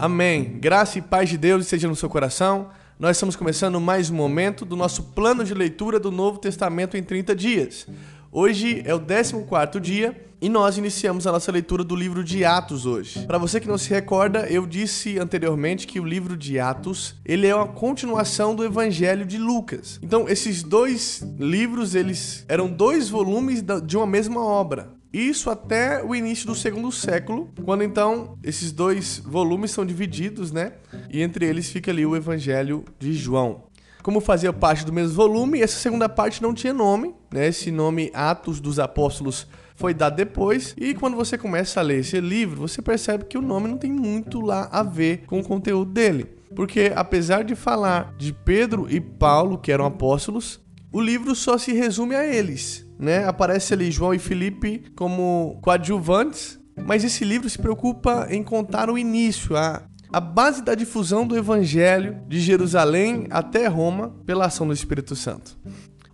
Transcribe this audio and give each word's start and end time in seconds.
Amém. 0.00 0.56
Graça 0.58 0.98
e 0.98 1.02
paz 1.02 1.28
de 1.28 1.36
Deus 1.36 1.66
esteja 1.66 1.86
no 1.86 1.94
seu 1.94 2.08
coração. 2.08 2.70
Nós 2.98 3.18
estamos 3.18 3.36
começando 3.36 3.78
mais 3.78 4.08
um 4.08 4.14
momento 4.14 4.64
do 4.64 4.74
nosso 4.74 5.02
plano 5.02 5.44
de 5.44 5.52
leitura 5.52 6.00
do 6.00 6.10
Novo 6.10 6.38
Testamento 6.38 6.96
em 6.96 7.02
30 7.02 7.36
dias. 7.36 7.86
Hoje 8.32 8.82
é 8.86 8.94
o 8.94 9.00
14 9.00 9.78
dia 9.78 10.18
e 10.40 10.48
nós 10.48 10.78
iniciamos 10.78 11.26
a 11.26 11.32
nossa 11.32 11.52
leitura 11.52 11.84
do 11.84 11.94
livro 11.94 12.24
de 12.24 12.46
Atos 12.46 12.86
hoje. 12.86 13.26
Para 13.26 13.36
você 13.36 13.60
que 13.60 13.68
não 13.68 13.76
se 13.76 13.90
recorda, 13.90 14.46
eu 14.48 14.66
disse 14.66 15.18
anteriormente 15.18 15.86
que 15.86 16.00
o 16.00 16.04
livro 16.06 16.34
de 16.34 16.58
Atos, 16.58 17.16
ele 17.22 17.46
é 17.46 17.54
uma 17.54 17.68
continuação 17.68 18.54
do 18.54 18.64
Evangelho 18.64 19.26
de 19.26 19.36
Lucas. 19.36 20.00
Então, 20.02 20.26
esses 20.26 20.62
dois 20.62 21.22
livros, 21.38 21.94
eles 21.94 22.46
eram 22.48 22.68
dois 22.68 23.10
volumes 23.10 23.62
de 23.84 23.98
uma 23.98 24.06
mesma 24.06 24.42
obra. 24.42 24.98
Isso 25.12 25.50
até 25.50 26.04
o 26.04 26.14
início 26.14 26.46
do 26.46 26.54
segundo 26.54 26.92
século, 26.92 27.50
quando 27.64 27.82
então 27.82 28.38
esses 28.44 28.70
dois 28.70 29.18
volumes 29.18 29.72
são 29.72 29.84
divididos, 29.84 30.52
né? 30.52 30.74
E 31.10 31.20
entre 31.20 31.46
eles 31.46 31.68
fica 31.70 31.90
ali 31.90 32.06
o 32.06 32.14
Evangelho 32.14 32.84
de 32.98 33.12
João. 33.12 33.64
Como 34.02 34.20
fazia 34.20 34.52
parte 34.52 34.84
do 34.84 34.92
mesmo 34.92 35.14
volume, 35.14 35.60
essa 35.60 35.78
segunda 35.78 36.08
parte 36.08 36.40
não 36.40 36.54
tinha 36.54 36.72
nome, 36.72 37.14
né? 37.32 37.48
Esse 37.48 37.70
nome 37.70 38.10
Atos 38.14 38.60
dos 38.60 38.78
Apóstolos 38.78 39.46
foi 39.74 39.92
dado 39.92 40.16
depois. 40.16 40.74
E 40.78 40.94
quando 40.94 41.16
você 41.16 41.36
começa 41.36 41.80
a 41.80 41.82
ler 41.82 42.00
esse 42.00 42.20
livro, 42.20 42.68
você 42.68 42.80
percebe 42.80 43.24
que 43.24 43.36
o 43.36 43.42
nome 43.42 43.68
não 43.68 43.76
tem 43.76 43.92
muito 43.92 44.40
lá 44.40 44.68
a 44.70 44.82
ver 44.82 45.24
com 45.26 45.40
o 45.40 45.44
conteúdo 45.44 45.90
dele. 45.90 46.26
Porque 46.54 46.92
apesar 46.94 47.44
de 47.44 47.54
falar 47.54 48.14
de 48.16 48.32
Pedro 48.32 48.86
e 48.88 49.00
Paulo, 49.00 49.58
que 49.58 49.72
eram 49.72 49.86
apóstolos, 49.86 50.60
o 50.92 51.00
livro 51.00 51.34
só 51.34 51.56
se 51.58 51.72
resume 51.72 52.14
a 52.14 52.24
eles 52.24 52.88
né? 53.00 53.24
Aparece 53.26 53.72
ali 53.72 53.90
João 53.90 54.12
e 54.12 54.18
Felipe 54.18 54.82
como 54.94 55.58
coadjuvantes, 55.62 56.60
mas 56.76 57.02
esse 57.02 57.24
livro 57.24 57.48
se 57.48 57.58
preocupa 57.58 58.26
em 58.30 58.42
contar 58.42 58.90
o 58.90 58.98
início, 58.98 59.56
a, 59.56 59.82
a 60.12 60.20
base 60.20 60.62
da 60.62 60.74
difusão 60.74 61.26
do 61.26 61.36
evangelho 61.36 62.20
de 62.28 62.38
Jerusalém 62.38 63.26
até 63.30 63.66
Roma 63.66 64.14
pela 64.26 64.46
ação 64.46 64.66
do 64.66 64.74
Espírito 64.74 65.16
Santo. 65.16 65.56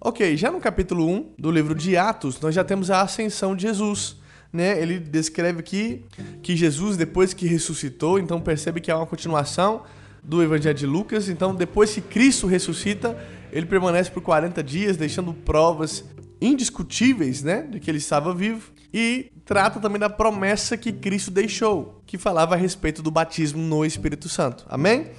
Ok, 0.00 0.36
já 0.36 0.52
no 0.52 0.60
capítulo 0.60 1.08
1 1.08 1.34
do 1.36 1.50
livro 1.50 1.74
de 1.74 1.96
Atos, 1.96 2.40
nós 2.40 2.54
já 2.54 2.62
temos 2.62 2.88
a 2.88 3.02
ascensão 3.02 3.56
de 3.56 3.62
Jesus. 3.62 4.16
Né? 4.52 4.80
Ele 4.80 5.00
descreve 5.00 5.58
aqui 5.58 6.04
que 6.40 6.54
Jesus, 6.54 6.96
depois 6.96 7.34
que 7.34 7.48
ressuscitou, 7.48 8.16
então 8.16 8.40
percebe 8.40 8.80
que 8.80 8.92
é 8.92 8.94
uma 8.94 9.06
continuação 9.06 9.82
do 10.22 10.40
Evangelho 10.40 10.78
de 10.78 10.86
Lucas. 10.86 11.28
Então, 11.28 11.52
depois 11.52 11.92
que 11.92 12.00
Cristo 12.00 12.46
ressuscita, 12.46 13.16
ele 13.56 13.66
permanece 13.66 14.10
por 14.10 14.22
40 14.22 14.62
dias, 14.62 14.96
deixando 14.98 15.32
provas 15.32 16.04
indiscutíveis, 16.40 17.42
né, 17.42 17.62
de 17.62 17.80
que 17.80 17.90
ele 17.90 17.96
estava 17.96 18.34
vivo, 18.34 18.70
e 18.92 19.32
trata 19.46 19.80
também 19.80 19.98
da 19.98 20.10
promessa 20.10 20.76
que 20.76 20.92
Cristo 20.92 21.30
deixou, 21.30 22.02
que 22.04 22.18
falava 22.18 22.54
a 22.54 22.58
respeito 22.58 23.02
do 23.02 23.10
batismo 23.10 23.62
no 23.62 23.84
Espírito 23.84 24.28
Santo. 24.28 24.66
Amém? 24.68 25.10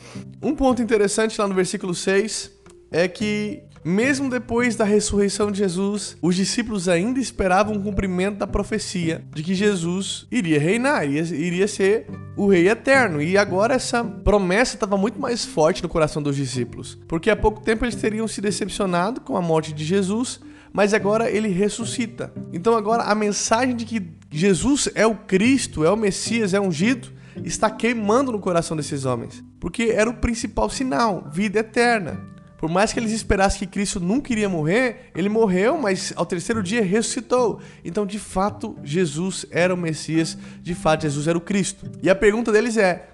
Um 0.41 0.55
ponto 0.55 0.81
interessante 0.81 1.39
lá 1.41 1.47
no 1.47 1.55
versículo 1.55 1.95
6 1.95 2.51
é 2.91 3.07
que 3.07 3.63
mesmo 3.83 4.29
depois 4.29 4.75
da 4.75 4.83
ressurreição 4.83 5.51
de 5.51 5.59
Jesus, 5.59 6.17
os 6.21 6.35
discípulos 6.35 6.87
ainda 6.89 7.19
esperavam 7.19 7.75
o 7.75 7.81
cumprimento 7.81 8.37
da 8.37 8.47
profecia 8.47 9.23
de 9.33 9.43
que 9.43 9.55
Jesus 9.55 10.27
iria 10.31 10.59
reinar, 10.59 11.05
iria, 11.05 11.67
ser 11.67 12.07
o 12.35 12.47
rei 12.47 12.69
eterno. 12.69 13.21
E 13.21 13.37
agora 13.37 13.75
essa 13.75 14.03
promessa 14.03 14.75
estava 14.75 14.97
muito 14.97 15.19
mais 15.19 15.45
forte 15.45 15.83
no 15.83 15.89
coração 15.89 16.21
dos 16.21 16.35
discípulos, 16.35 16.97
porque 17.07 17.29
há 17.29 17.35
pouco 17.35 17.61
tempo 17.61 17.85
eles 17.85 17.95
teriam 17.95 18.27
se 18.27 18.41
decepcionado 18.41 19.21
com 19.21 19.35
a 19.35 19.41
morte 19.41 19.73
de 19.73 19.83
Jesus 19.83 20.39
mas 20.73 20.93
agora 20.93 21.27
ele 21.31 21.47
ressuscita. 21.47 22.31
Então 22.53 22.75
agora 22.75 23.01
a 23.03 23.15
mensagem 23.15 23.75
de 23.75 23.83
que 23.83 24.11
Jesus 24.29 24.87
é 24.93 25.07
o 25.07 25.15
Cristo, 25.15 25.83
é 25.83 25.89
o 25.89 25.97
Messias, 25.97 26.53
é 26.53 26.59
ungido, 26.59 27.11
está 27.43 27.69
queimando 27.69 28.31
no 28.31 28.39
coração 28.39 28.75
desses 28.75 29.05
homens, 29.05 29.43
porque 29.59 29.83
era 29.83 30.09
o 30.09 30.15
principal 30.15 30.69
sinal, 30.69 31.27
vida 31.31 31.59
eterna. 31.59 32.19
Por 32.57 32.69
mais 32.69 32.91
que 32.91 32.99
eles 32.99 33.11
esperassem 33.11 33.59
que 33.59 33.67
Cristo 33.67 33.99
nunca 33.99 34.31
iria 34.31 34.49
morrer, 34.49 35.11
ele 35.15 35.29
morreu, 35.29 35.77
mas 35.77 36.11
ao 36.15 36.25
terceiro 36.25 36.63
dia 36.63 36.83
ressuscitou. 36.83 37.59
Então, 37.85 38.05
de 38.05 38.17
fato, 38.17 38.75
Jesus 38.83 39.45
era 39.51 39.73
o 39.73 39.77
Messias, 39.77 40.37
de 40.61 40.73
fato, 40.73 41.03
Jesus 41.03 41.27
era 41.27 41.37
o 41.37 41.41
Cristo. 41.41 41.89
E 42.01 42.09
a 42.09 42.15
pergunta 42.15 42.51
deles 42.51 42.75
é: 42.75 43.09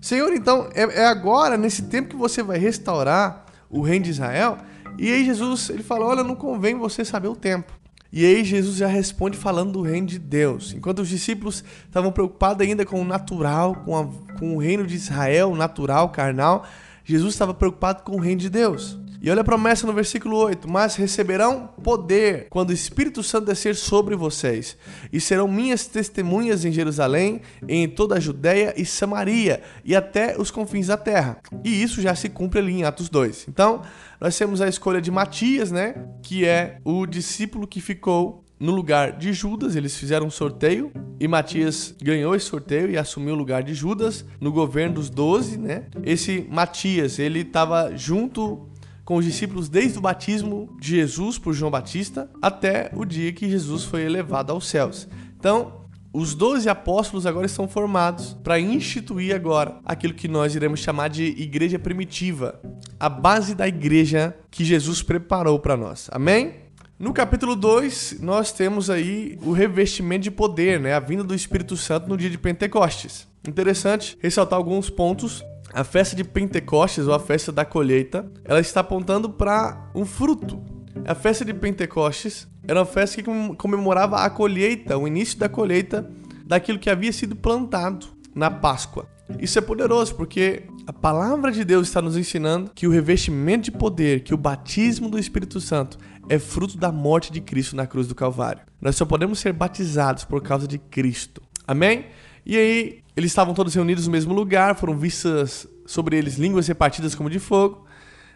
Senhor, 0.00 0.32
então 0.32 0.68
é, 0.74 0.82
é 1.00 1.06
agora, 1.06 1.56
nesse 1.56 1.82
tempo, 1.82 2.10
que 2.10 2.16
você 2.16 2.42
vai 2.42 2.58
restaurar 2.58 3.46
o 3.68 3.80
reino 3.80 4.04
de 4.04 4.10
Israel? 4.12 4.58
E 4.96 5.12
aí 5.12 5.24
Jesus, 5.24 5.70
ele 5.70 5.82
fala: 5.82 6.06
"Olha, 6.06 6.22
não 6.22 6.36
convém 6.36 6.76
você 6.76 7.04
saber 7.04 7.28
o 7.28 7.36
tempo". 7.36 7.72
E 8.16 8.24
aí 8.24 8.44
Jesus 8.44 8.76
já 8.76 8.86
responde 8.86 9.36
falando 9.36 9.72
do 9.72 9.82
reino 9.82 10.06
de 10.06 10.20
Deus. 10.20 10.72
Enquanto 10.72 11.00
os 11.00 11.08
discípulos 11.08 11.64
estavam 11.84 12.12
preocupados 12.12 12.64
ainda 12.64 12.86
com 12.86 13.00
o 13.00 13.04
natural, 13.04 13.74
com, 13.84 13.98
a, 13.98 14.38
com 14.38 14.54
o 14.54 14.58
reino 14.60 14.86
de 14.86 14.94
Israel, 14.94 15.56
natural, 15.56 16.10
carnal, 16.10 16.64
Jesus 17.04 17.34
estava 17.34 17.52
preocupado 17.52 18.02
com 18.02 18.16
o 18.16 18.20
reino 18.20 18.40
de 18.40 18.48
Deus. 18.48 18.98
E 19.24 19.30
olha 19.30 19.40
a 19.40 19.44
promessa 19.44 19.86
no 19.86 19.92
versículo 19.94 20.36
8: 20.36 20.70
Mas 20.70 20.96
receberão 20.96 21.68
poder 21.82 22.46
quando 22.50 22.68
o 22.68 22.74
Espírito 22.74 23.22
Santo 23.22 23.46
descer 23.46 23.74
sobre 23.74 24.14
vocês, 24.14 24.76
e 25.10 25.18
serão 25.18 25.48
minhas 25.48 25.86
testemunhas 25.86 26.62
em 26.62 26.70
Jerusalém, 26.70 27.40
em 27.66 27.88
toda 27.88 28.16
a 28.16 28.20
Judéia 28.20 28.74
e 28.76 28.84
Samaria, 28.84 29.62
e 29.82 29.96
até 29.96 30.38
os 30.38 30.50
confins 30.50 30.88
da 30.88 30.98
terra. 30.98 31.38
E 31.64 31.82
isso 31.82 32.02
já 32.02 32.14
se 32.14 32.28
cumpre 32.28 32.58
ali 32.58 32.74
em 32.74 32.84
Atos 32.84 33.08
2. 33.08 33.46
Então, 33.48 33.80
nós 34.20 34.36
temos 34.36 34.60
a 34.60 34.68
escolha 34.68 35.00
de 35.00 35.10
Matias, 35.10 35.72
né? 35.72 35.94
Que 36.22 36.44
é 36.44 36.78
o 36.84 37.06
discípulo 37.06 37.66
que 37.66 37.80
ficou 37.80 38.43
no 38.58 38.72
lugar 38.72 39.12
de 39.12 39.32
Judas, 39.32 39.74
eles 39.76 39.96
fizeram 39.96 40.26
um 40.26 40.30
sorteio 40.30 40.92
e 41.18 41.26
Matias 41.26 41.94
ganhou 42.02 42.34
esse 42.34 42.46
sorteio 42.46 42.90
e 42.90 42.96
assumiu 42.96 43.34
o 43.34 43.38
lugar 43.38 43.62
de 43.62 43.74
Judas 43.74 44.24
no 44.40 44.52
governo 44.52 44.96
dos 44.96 45.10
doze, 45.10 45.58
né? 45.58 45.86
Esse 46.02 46.46
Matias, 46.50 47.18
ele 47.18 47.40
estava 47.40 47.96
junto 47.96 48.68
com 49.04 49.16
os 49.16 49.24
discípulos 49.24 49.68
desde 49.68 49.98
o 49.98 50.00
batismo 50.00 50.74
de 50.80 50.96
Jesus 50.96 51.38
por 51.38 51.52
João 51.52 51.70
Batista 51.70 52.30
até 52.40 52.90
o 52.94 53.04
dia 53.04 53.32
que 53.32 53.50
Jesus 53.50 53.84
foi 53.84 54.02
elevado 54.02 54.52
aos 54.52 54.66
céus. 54.66 55.06
Então, 55.38 55.84
os 56.12 56.34
doze 56.34 56.68
apóstolos 56.68 57.26
agora 57.26 57.44
estão 57.44 57.66
formados 57.66 58.34
para 58.42 58.58
instituir 58.58 59.34
agora 59.34 59.80
aquilo 59.84 60.14
que 60.14 60.28
nós 60.28 60.54
iremos 60.54 60.78
chamar 60.80 61.08
de 61.08 61.24
igreja 61.24 61.78
primitiva, 61.78 62.60
a 62.98 63.08
base 63.08 63.54
da 63.54 63.66
igreja 63.66 64.34
que 64.48 64.64
Jesus 64.64 65.02
preparou 65.02 65.58
para 65.58 65.76
nós. 65.76 66.08
Amém? 66.12 66.63
No 67.04 67.12
capítulo 67.12 67.54
2, 67.54 68.20
nós 68.22 68.50
temos 68.50 68.88
aí 68.88 69.38
o 69.42 69.52
revestimento 69.52 70.22
de 70.22 70.30
poder, 70.30 70.80
né? 70.80 70.94
A 70.94 71.00
vinda 71.00 71.22
do 71.22 71.34
Espírito 71.34 71.76
Santo 71.76 72.08
no 72.08 72.16
dia 72.16 72.30
de 72.30 72.38
Pentecostes. 72.38 73.28
Interessante 73.46 74.16
ressaltar 74.22 74.56
alguns 74.56 74.88
pontos. 74.88 75.44
A 75.74 75.84
festa 75.84 76.16
de 76.16 76.24
Pentecostes, 76.24 77.06
ou 77.06 77.12
a 77.12 77.20
festa 77.20 77.52
da 77.52 77.62
colheita, 77.62 78.26
ela 78.42 78.58
está 78.58 78.80
apontando 78.80 79.28
para 79.28 79.90
um 79.94 80.06
fruto. 80.06 80.64
A 81.04 81.14
festa 81.14 81.44
de 81.44 81.52
Pentecostes 81.52 82.48
era 82.66 82.80
uma 82.80 82.86
festa 82.86 83.22
que 83.22 83.54
comemorava 83.56 84.20
a 84.20 84.30
colheita, 84.30 84.96
o 84.96 85.06
início 85.06 85.38
da 85.38 85.46
colheita 85.46 86.10
daquilo 86.46 86.78
que 86.78 86.88
havia 86.88 87.12
sido 87.12 87.36
plantado 87.36 88.06
na 88.34 88.50
Páscoa. 88.50 89.06
Isso 89.38 89.58
é 89.58 89.62
poderoso 89.62 90.14
porque 90.14 90.64
a 90.86 90.92
palavra 90.92 91.50
de 91.50 91.64
Deus 91.64 91.88
está 91.88 92.02
nos 92.02 92.16
ensinando 92.16 92.70
que 92.74 92.86
o 92.86 92.90
revestimento 92.90 93.64
de 93.64 93.72
poder, 93.72 94.20
que 94.22 94.34
o 94.34 94.36
batismo 94.36 95.08
do 95.08 95.18
Espírito 95.18 95.60
Santo 95.60 95.98
é 96.28 96.38
fruto 96.38 96.76
da 96.76 96.92
morte 96.92 97.32
de 97.32 97.40
Cristo 97.40 97.74
na 97.74 97.86
cruz 97.86 98.06
do 98.06 98.14
Calvário. 98.14 98.62
Nós 98.80 98.96
só 98.96 99.04
podemos 99.04 99.38
ser 99.38 99.52
batizados 99.52 100.24
por 100.24 100.42
causa 100.42 100.68
de 100.68 100.78
Cristo. 100.78 101.42
Amém? 101.66 102.06
E 102.44 102.56
aí, 102.56 103.02
eles 103.16 103.30
estavam 103.30 103.54
todos 103.54 103.74
reunidos 103.74 104.06
no 104.06 104.12
mesmo 104.12 104.34
lugar, 104.34 104.76
foram 104.76 104.96
vistas 104.96 105.66
sobre 105.86 106.16
eles 106.16 106.36
línguas 106.36 106.68
repartidas 106.68 107.14
como 107.14 107.30
de 107.30 107.38
fogo. 107.38 107.86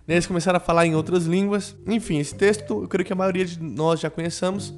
Eles 0.07 0.27
começaram 0.27 0.57
a 0.57 0.61
falar 0.61 0.87
em 0.87 0.95
outras 0.95 1.27
línguas. 1.27 1.77
Enfim, 1.87 2.19
esse 2.19 2.35
texto 2.35 2.83
eu 2.83 2.89
creio 2.89 3.05
que 3.05 3.13
a 3.13 3.17
maioria 3.17 3.45
de 3.45 3.63
nós 3.63 4.01
já 4.01 4.09
conheçamos. 4.09 4.73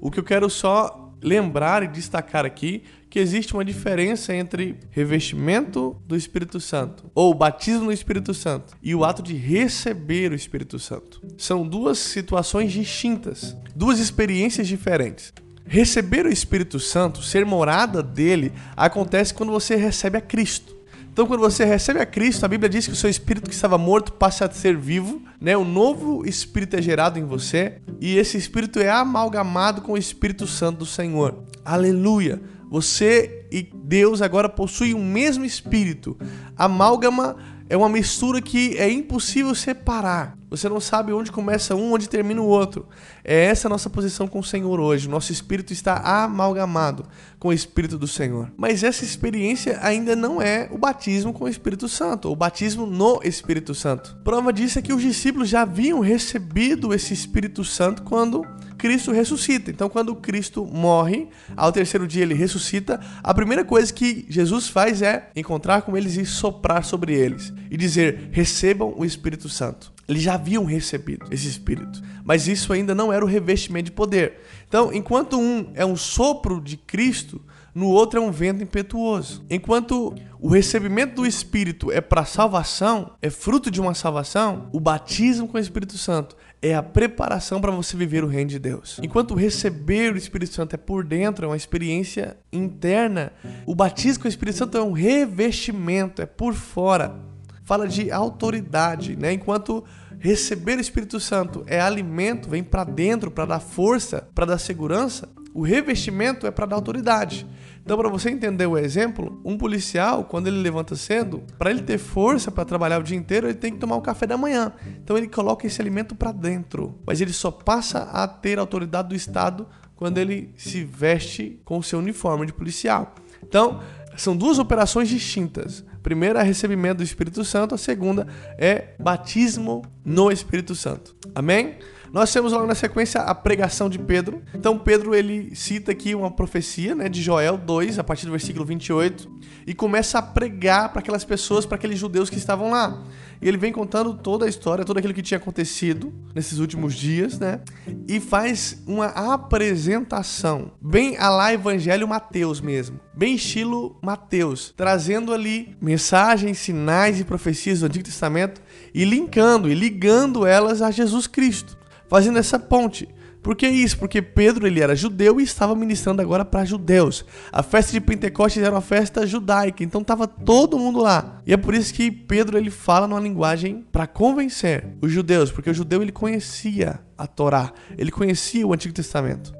O 0.00 0.10
que 0.10 0.18
eu 0.18 0.24
quero 0.24 0.48
só 0.48 1.12
lembrar 1.22 1.82
e 1.82 1.88
destacar 1.88 2.46
aqui 2.46 2.84
que 3.10 3.18
existe 3.18 3.52
uma 3.52 3.64
diferença 3.64 4.32
entre 4.32 4.76
revestimento 4.90 6.00
do 6.06 6.14
Espírito 6.14 6.60
Santo 6.60 7.10
ou 7.12 7.34
batismo 7.34 7.86
no 7.86 7.92
Espírito 7.92 8.32
Santo 8.32 8.76
e 8.80 8.94
o 8.94 9.04
ato 9.04 9.20
de 9.20 9.34
receber 9.34 10.30
o 10.30 10.34
Espírito 10.36 10.78
Santo. 10.78 11.20
São 11.36 11.66
duas 11.66 11.98
situações 11.98 12.72
distintas, 12.72 13.56
duas 13.74 13.98
experiências 13.98 14.68
diferentes. 14.68 15.32
Receber 15.66 16.24
o 16.24 16.32
Espírito 16.32 16.78
Santo, 16.78 17.22
ser 17.22 17.44
morada 17.44 18.02
dele, 18.02 18.52
acontece 18.76 19.34
quando 19.34 19.52
você 19.52 19.74
recebe 19.74 20.16
a 20.16 20.20
Cristo. 20.20 20.78
Então, 21.12 21.26
quando 21.26 21.40
você 21.40 21.64
recebe 21.64 22.00
a 22.00 22.06
Cristo, 22.06 22.44
a 22.44 22.48
Bíblia 22.48 22.68
diz 22.68 22.86
que 22.86 22.92
o 22.92 22.96
seu 22.96 23.10
espírito 23.10 23.48
que 23.48 23.54
estava 23.54 23.76
morto 23.76 24.12
passa 24.12 24.46
a 24.46 24.50
ser 24.50 24.76
vivo, 24.76 25.20
né? 25.40 25.56
O 25.56 25.64
novo 25.64 26.24
espírito 26.24 26.76
é 26.76 26.82
gerado 26.82 27.18
em 27.18 27.24
você 27.24 27.78
e 28.00 28.16
esse 28.16 28.38
espírito 28.38 28.78
é 28.78 28.88
amalgamado 28.88 29.82
com 29.82 29.92
o 29.92 29.98
Espírito 29.98 30.46
Santo 30.46 30.78
do 30.78 30.86
Senhor. 30.86 31.42
Aleluia! 31.64 32.40
Você 32.70 33.46
e 33.50 33.62
Deus 33.62 34.22
agora 34.22 34.48
possuem 34.48 34.94
o 34.94 34.98
mesmo 35.00 35.44
espírito. 35.44 36.16
Amálgama 36.56 37.36
é 37.68 37.76
uma 37.76 37.88
mistura 37.88 38.40
que 38.40 38.78
é 38.78 38.88
impossível 38.90 39.54
separar. 39.56 40.38
Você 40.48 40.68
não 40.68 40.80
sabe 40.80 41.12
onde 41.12 41.30
começa 41.30 41.76
um, 41.76 41.92
onde 41.92 42.08
termina 42.08 42.40
o 42.40 42.46
outro. 42.46 42.88
É 43.24 43.44
essa 43.44 43.68
a 43.68 43.70
nossa 43.70 43.88
posição 43.88 44.26
com 44.26 44.40
o 44.40 44.44
Senhor 44.44 44.80
hoje. 44.80 45.08
Nosso 45.08 45.30
espírito 45.30 45.72
está 45.72 45.96
amalgamado 46.24 47.06
com 47.38 47.48
o 47.48 47.52
Espírito 47.52 47.96
do 47.96 48.08
Senhor. 48.08 48.50
Mas 48.56 48.82
essa 48.82 49.04
experiência 49.04 49.78
ainda 49.82 50.16
não 50.16 50.42
é 50.42 50.68
o 50.72 50.76
batismo 50.76 51.32
com 51.32 51.44
o 51.44 51.48
Espírito 51.48 51.88
Santo, 51.88 52.30
o 52.30 52.34
batismo 52.34 52.86
no 52.86 53.20
Espírito 53.22 53.74
Santo. 53.74 54.16
Prova 54.24 54.52
disso 54.52 54.80
é 54.80 54.82
que 54.82 54.92
os 54.92 55.02
discípulos 55.02 55.48
já 55.48 55.62
haviam 55.62 56.00
recebido 56.00 56.92
esse 56.92 57.14
Espírito 57.14 57.64
Santo 57.64 58.02
quando 58.02 58.44
Cristo 58.80 59.12
ressuscita. 59.12 59.70
Então, 59.70 59.90
quando 59.90 60.14
Cristo 60.14 60.64
morre, 60.64 61.28
ao 61.54 61.70
terceiro 61.70 62.06
dia 62.06 62.22
ele 62.22 62.32
ressuscita, 62.32 62.98
a 63.22 63.34
primeira 63.34 63.62
coisa 63.62 63.92
que 63.92 64.24
Jesus 64.28 64.68
faz 64.68 65.02
é 65.02 65.30
encontrar 65.36 65.82
com 65.82 65.96
eles 65.96 66.16
e 66.16 66.24
soprar 66.24 66.82
sobre 66.82 67.12
eles 67.14 67.52
e 67.70 67.76
dizer: 67.76 68.30
recebam 68.32 68.94
o 68.96 69.04
Espírito 69.04 69.50
Santo. 69.50 69.92
Eles 70.08 70.22
já 70.22 70.34
haviam 70.34 70.64
recebido 70.64 71.26
esse 71.30 71.46
Espírito, 71.46 72.02
mas 72.24 72.48
isso 72.48 72.72
ainda 72.72 72.94
não 72.94 73.12
era 73.12 73.24
o 73.24 73.28
revestimento 73.28 73.84
de 73.84 73.92
poder. 73.92 74.40
Então, 74.66 74.92
enquanto 74.92 75.38
um 75.38 75.70
é 75.74 75.84
um 75.84 75.94
sopro 75.94 76.60
de 76.60 76.76
Cristo, 76.76 77.40
no 77.74 77.86
outro 77.86 78.18
é 78.18 78.22
um 78.22 78.32
vento 78.32 78.62
impetuoso. 78.62 79.44
Enquanto 79.48 80.14
o 80.40 80.48
recebimento 80.48 81.16
do 81.16 81.26
Espírito 81.26 81.92
é 81.92 82.00
para 82.00 82.24
salvação, 82.24 83.12
é 83.22 83.30
fruto 83.30 83.70
de 83.70 83.80
uma 83.80 83.94
salvação, 83.94 84.68
o 84.72 84.80
batismo 84.80 85.46
com 85.46 85.56
o 85.56 85.60
Espírito 85.60 85.96
Santo 85.96 86.36
é 86.62 86.74
a 86.74 86.82
preparação 86.82 87.60
para 87.60 87.70
você 87.70 87.96
viver 87.96 88.22
o 88.22 88.26
reino 88.26 88.50
de 88.50 88.58
Deus. 88.58 89.00
Enquanto 89.02 89.34
receber 89.34 90.12
o 90.12 90.18
Espírito 90.18 90.54
Santo 90.54 90.74
é 90.74 90.76
por 90.76 91.04
dentro, 91.04 91.44
é 91.44 91.48
uma 91.48 91.56
experiência 91.56 92.36
interna, 92.52 93.32
o 93.66 93.74
batismo 93.74 94.22
com 94.22 94.28
o 94.28 94.30
Espírito 94.30 94.58
Santo 94.58 94.76
é 94.76 94.82
um 94.82 94.92
revestimento, 94.92 96.20
é 96.20 96.26
por 96.26 96.54
fora 96.54 97.30
fala 97.70 97.86
de 97.86 98.10
autoridade, 98.10 99.14
né? 99.14 99.32
Enquanto 99.32 99.84
receber 100.18 100.76
o 100.76 100.80
Espírito 100.80 101.20
Santo 101.20 101.62
é 101.68 101.80
alimento, 101.80 102.50
vem 102.50 102.64
para 102.64 102.82
dentro 102.82 103.30
para 103.30 103.44
dar 103.44 103.60
força, 103.60 104.28
para 104.34 104.44
dar 104.44 104.58
segurança, 104.58 105.28
o 105.54 105.62
revestimento 105.62 106.48
é 106.48 106.50
para 106.50 106.66
dar 106.66 106.74
autoridade. 106.74 107.46
Então, 107.90 107.98
para 107.98 108.08
você 108.08 108.30
entender 108.30 108.66
o 108.66 108.78
exemplo, 108.78 109.40
um 109.44 109.58
policial, 109.58 110.22
quando 110.22 110.46
ele 110.46 110.58
levanta 110.58 110.94
cedo, 110.94 111.42
para 111.58 111.72
ele 111.72 111.82
ter 111.82 111.98
força 111.98 112.48
para 112.48 112.64
trabalhar 112.64 113.00
o 113.00 113.02
dia 113.02 113.16
inteiro, 113.16 113.48
ele 113.48 113.54
tem 113.54 113.72
que 113.72 113.80
tomar 113.80 113.96
o 113.96 114.00
café 114.00 114.28
da 114.28 114.36
manhã. 114.36 114.72
Então, 115.02 115.18
ele 115.18 115.26
coloca 115.26 115.66
esse 115.66 115.80
alimento 115.82 116.14
para 116.14 116.30
dentro. 116.30 116.96
Mas 117.04 117.20
ele 117.20 117.32
só 117.32 117.50
passa 117.50 118.02
a 118.02 118.28
ter 118.28 118.60
autoridade 118.60 119.08
do 119.08 119.16
Estado 119.16 119.66
quando 119.96 120.18
ele 120.18 120.54
se 120.56 120.84
veste 120.84 121.60
com 121.64 121.78
o 121.78 121.82
seu 121.82 121.98
uniforme 121.98 122.46
de 122.46 122.52
policial. 122.52 123.12
Então, 123.42 123.80
são 124.16 124.36
duas 124.36 124.60
operações 124.60 125.08
distintas. 125.08 125.84
A 125.92 125.98
primeira 125.98 126.38
é 126.38 126.44
recebimento 126.44 126.98
do 126.98 127.02
Espírito 127.02 127.44
Santo, 127.44 127.74
a 127.74 127.78
segunda 127.78 128.24
é 128.56 128.94
batismo 129.00 129.82
no 130.04 130.30
Espírito 130.30 130.76
Santo. 130.76 131.16
Amém? 131.34 131.74
Nós 132.12 132.32
temos 132.32 132.52
logo 132.52 132.66
na 132.66 132.74
sequência 132.74 133.20
a 133.20 133.32
pregação 133.32 133.88
de 133.88 133.98
Pedro. 133.98 134.42
Então 134.52 134.76
Pedro 134.76 135.14
ele 135.14 135.54
cita 135.54 135.92
aqui 135.92 136.12
uma 136.12 136.30
profecia, 136.30 136.92
né, 136.92 137.08
de 137.08 137.22
Joel 137.22 137.56
2, 137.56 138.00
a 138.00 138.04
partir 138.04 138.26
do 138.26 138.32
versículo 138.32 138.64
28, 138.64 139.30
e 139.64 139.72
começa 139.72 140.18
a 140.18 140.22
pregar 140.22 140.88
para 140.88 141.00
aquelas 141.00 141.24
pessoas, 141.24 141.64
para 141.64 141.76
aqueles 141.76 141.98
judeus 141.98 142.28
que 142.28 142.36
estavam 142.36 142.70
lá. 142.70 143.00
E 143.40 143.46
ele 143.46 143.56
vem 143.56 143.72
contando 143.72 144.12
toda 144.14 144.44
a 144.44 144.48
história, 144.48 144.84
tudo 144.84 144.98
aquilo 144.98 145.14
que 145.14 145.22
tinha 145.22 145.38
acontecido 145.38 146.12
nesses 146.34 146.58
últimos 146.58 146.94
dias, 146.94 147.38
né? 147.38 147.60
E 148.08 148.18
faz 148.18 148.82
uma 148.86 149.06
apresentação, 149.06 150.72
bem 150.80 151.16
a 151.16 151.30
lá 151.30 151.52
Evangelho 151.52 152.08
Mateus 152.08 152.60
mesmo, 152.60 152.98
bem 153.14 153.36
estilo 153.36 153.96
Mateus, 154.02 154.74
trazendo 154.76 155.32
ali 155.32 155.76
mensagens, 155.80 156.58
sinais 156.58 157.20
e 157.20 157.24
profecias 157.24 157.80
do 157.80 157.86
Antigo 157.86 158.04
Testamento 158.04 158.60
e 158.92 159.04
linkando 159.04 159.70
e 159.70 159.74
ligando 159.74 160.44
elas 160.44 160.82
a 160.82 160.90
Jesus 160.90 161.26
Cristo 161.28 161.79
fazendo 162.10 162.38
essa 162.38 162.58
ponte. 162.58 163.08
Por 163.40 163.56
que 163.56 163.66
isso? 163.66 163.98
Porque 163.98 164.20
Pedro 164.20 164.66
ele 164.66 164.80
era 164.80 164.94
judeu 164.94 165.40
e 165.40 165.44
estava 165.44 165.74
ministrando 165.74 166.20
agora 166.20 166.44
para 166.44 166.64
judeus. 166.64 167.24
A 167.50 167.62
festa 167.62 167.92
de 167.92 168.00
Pentecostes 168.00 168.62
era 168.62 168.74
uma 168.74 168.82
festa 168.82 169.26
judaica, 169.26 169.82
então 169.82 170.02
estava 170.02 170.26
todo 170.26 170.78
mundo 170.78 171.00
lá. 171.00 171.40
E 171.46 171.52
é 171.54 171.56
por 171.56 171.72
isso 171.72 171.94
que 171.94 172.10
Pedro 172.10 172.58
ele 172.58 172.68
fala 172.68 173.06
numa 173.06 173.20
linguagem 173.20 173.86
para 173.90 174.06
convencer 174.06 174.84
os 175.00 175.10
judeus, 175.10 175.50
porque 175.50 175.70
o 175.70 175.74
judeu 175.74 176.02
ele 176.02 176.12
conhecia 176.12 177.00
a 177.16 177.26
Torá, 177.26 177.72
ele 177.96 178.10
conhecia 178.10 178.66
o 178.66 178.74
Antigo 178.74 178.92
Testamento. 178.92 179.54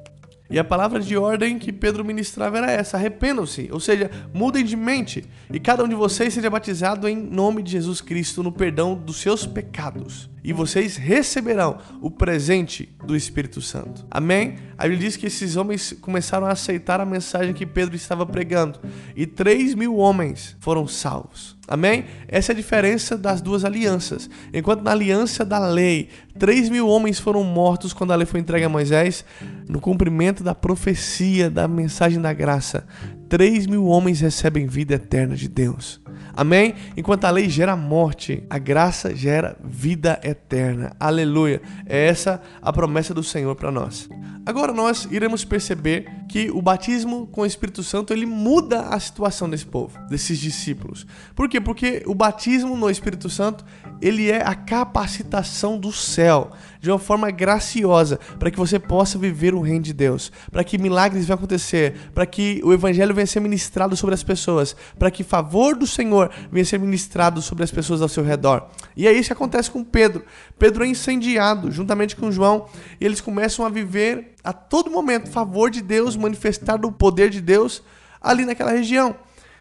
E 0.51 0.59
a 0.59 0.63
palavra 0.65 0.99
de 0.99 1.15
ordem 1.15 1.57
que 1.57 1.71
Pedro 1.71 2.03
ministrava 2.03 2.57
era 2.57 2.69
essa: 2.69 2.97
arrependam-se, 2.97 3.69
ou 3.71 3.79
seja, 3.79 4.11
mudem 4.33 4.65
de 4.65 4.75
mente, 4.75 5.23
e 5.51 5.59
cada 5.59 5.83
um 5.83 5.87
de 5.87 5.95
vocês 5.95 6.33
seja 6.33 6.49
batizado 6.49 7.07
em 7.07 7.15
nome 7.15 7.63
de 7.63 7.71
Jesus 7.71 8.01
Cristo 8.01 8.43
no 8.43 8.51
perdão 8.51 8.93
dos 8.93 9.15
seus 9.15 9.47
pecados 9.47 10.29
e 10.43 10.51
vocês 10.53 10.95
receberão 10.95 11.77
o 12.01 12.09
presente 12.09 12.89
do 13.05 13.15
Espírito 13.15 13.61
Santo. 13.61 14.05
Amém? 14.09 14.55
A 14.77 14.83
Bíblia 14.83 15.07
diz 15.07 15.17
que 15.17 15.27
esses 15.27 15.55
homens 15.55 15.93
começaram 16.01 16.47
a 16.47 16.51
aceitar 16.51 16.99
a 16.99 17.05
mensagem 17.05 17.53
que 17.53 17.65
Pedro 17.65 17.95
estava 17.95 18.25
pregando 18.25 18.79
e 19.15 19.25
3 19.25 19.75
mil 19.75 19.97
homens 19.97 20.55
foram 20.59 20.87
salvos. 20.87 21.57
Amém? 21.67 22.05
Essa 22.27 22.51
é 22.51 22.53
a 22.53 22.55
diferença 22.55 23.17
das 23.17 23.41
duas 23.41 23.63
alianças. 23.63 24.29
Enquanto 24.53 24.81
na 24.81 24.91
aliança 24.91 25.45
da 25.45 25.59
lei, 25.59 26.09
3 26.37 26.69
mil 26.69 26.87
homens 26.87 27.19
foram 27.19 27.43
mortos 27.43 27.93
quando 27.93 28.11
a 28.11 28.15
lei 28.15 28.25
foi 28.25 28.39
entregue 28.39 28.65
a 28.65 28.69
Moisés, 28.69 29.23
no 29.69 29.79
cumprimento 29.79 30.43
da 30.43 30.55
profecia 30.55 31.49
da 31.49 31.67
mensagem 31.67 32.19
da 32.19 32.33
graça, 32.33 32.85
3 33.29 33.67
mil 33.67 33.85
homens 33.85 34.19
recebem 34.19 34.67
vida 34.67 34.95
eterna 34.95 35.35
de 35.35 35.47
Deus. 35.47 36.01
Amém? 36.33 36.75
Enquanto 36.95 37.25
a 37.25 37.29
lei 37.29 37.49
gera 37.49 37.75
morte, 37.75 38.43
a 38.49 38.57
graça 38.57 39.15
gera 39.15 39.57
vida 39.63 40.19
eterna. 40.23 40.95
Aleluia. 40.99 41.61
É 41.85 42.07
essa 42.07 42.41
a 42.61 42.71
promessa 42.71 43.13
do 43.13 43.23
Senhor 43.23 43.55
para 43.55 43.71
nós. 43.71 44.09
Agora 44.45 44.73
nós 44.73 45.07
iremos 45.11 45.45
perceber 45.45 46.09
que 46.27 46.49
o 46.49 46.61
batismo 46.61 47.27
com 47.27 47.41
o 47.41 47.45
Espírito 47.45 47.83
Santo 47.83 48.11
ele 48.11 48.25
muda 48.25 48.81
a 48.87 48.99
situação 48.99 49.49
desse 49.49 49.65
povo, 49.65 49.99
desses 50.09 50.39
discípulos. 50.39 51.05
Por 51.35 51.47
quê? 51.47 51.61
Porque 51.61 52.03
o 52.07 52.15
batismo 52.15 52.75
no 52.75 52.89
Espírito 52.89 53.29
Santo 53.29 53.63
ele 54.01 54.31
é 54.31 54.41
a 54.43 54.55
capacitação 54.55 55.77
do 55.79 55.91
céu 55.91 56.51
de 56.79 56.89
uma 56.89 56.97
forma 56.97 57.29
graciosa 57.29 58.19
para 58.39 58.49
que 58.49 58.57
você 58.57 58.79
possa 58.79 59.17
viver 59.17 59.53
o 59.53 59.61
reino 59.61 59.83
de 59.83 59.93
Deus, 59.93 60.31
para 60.51 60.63
que 60.63 60.77
milagres 60.77 61.25
venham 61.25 61.37
acontecer, 61.37 61.93
para 62.13 62.25
que 62.25 62.59
o 62.63 62.73
evangelho 62.73 63.13
venha 63.13 63.27
ser 63.27 63.39
ministrado 63.39 63.95
sobre 63.95 64.15
as 64.15 64.23
pessoas, 64.23 64.75
para 64.97 65.11
que 65.11 65.23
favor 65.23 65.75
do 65.75 65.85
Senhor 65.85 66.20
venha 66.51 66.65
ser 66.65 66.79
ministrado 66.79 67.41
sobre 67.41 67.63
as 67.63 67.71
pessoas 67.71 68.01
ao 68.01 68.09
seu 68.09 68.23
redor. 68.23 68.67
E 68.95 69.07
é 69.07 69.11
isso 69.11 69.29
que 69.29 69.33
acontece 69.33 69.71
com 69.71 69.83
Pedro. 69.83 70.23
Pedro 70.59 70.83
é 70.83 70.87
incendiado 70.87 71.71
juntamente 71.71 72.15
com 72.15 72.31
João 72.31 72.67
e 72.99 73.05
eles 73.05 73.21
começam 73.21 73.65
a 73.65 73.69
viver 73.69 74.33
a 74.43 74.51
todo 74.51 74.91
momento 74.91 75.29
favor 75.29 75.69
de 75.69 75.81
Deus, 75.81 76.15
manifestar 76.15 76.83
o 76.85 76.91
poder 76.91 77.29
de 77.29 77.41
Deus 77.41 77.81
ali 78.21 78.45
naquela 78.45 78.71
região. 78.71 79.15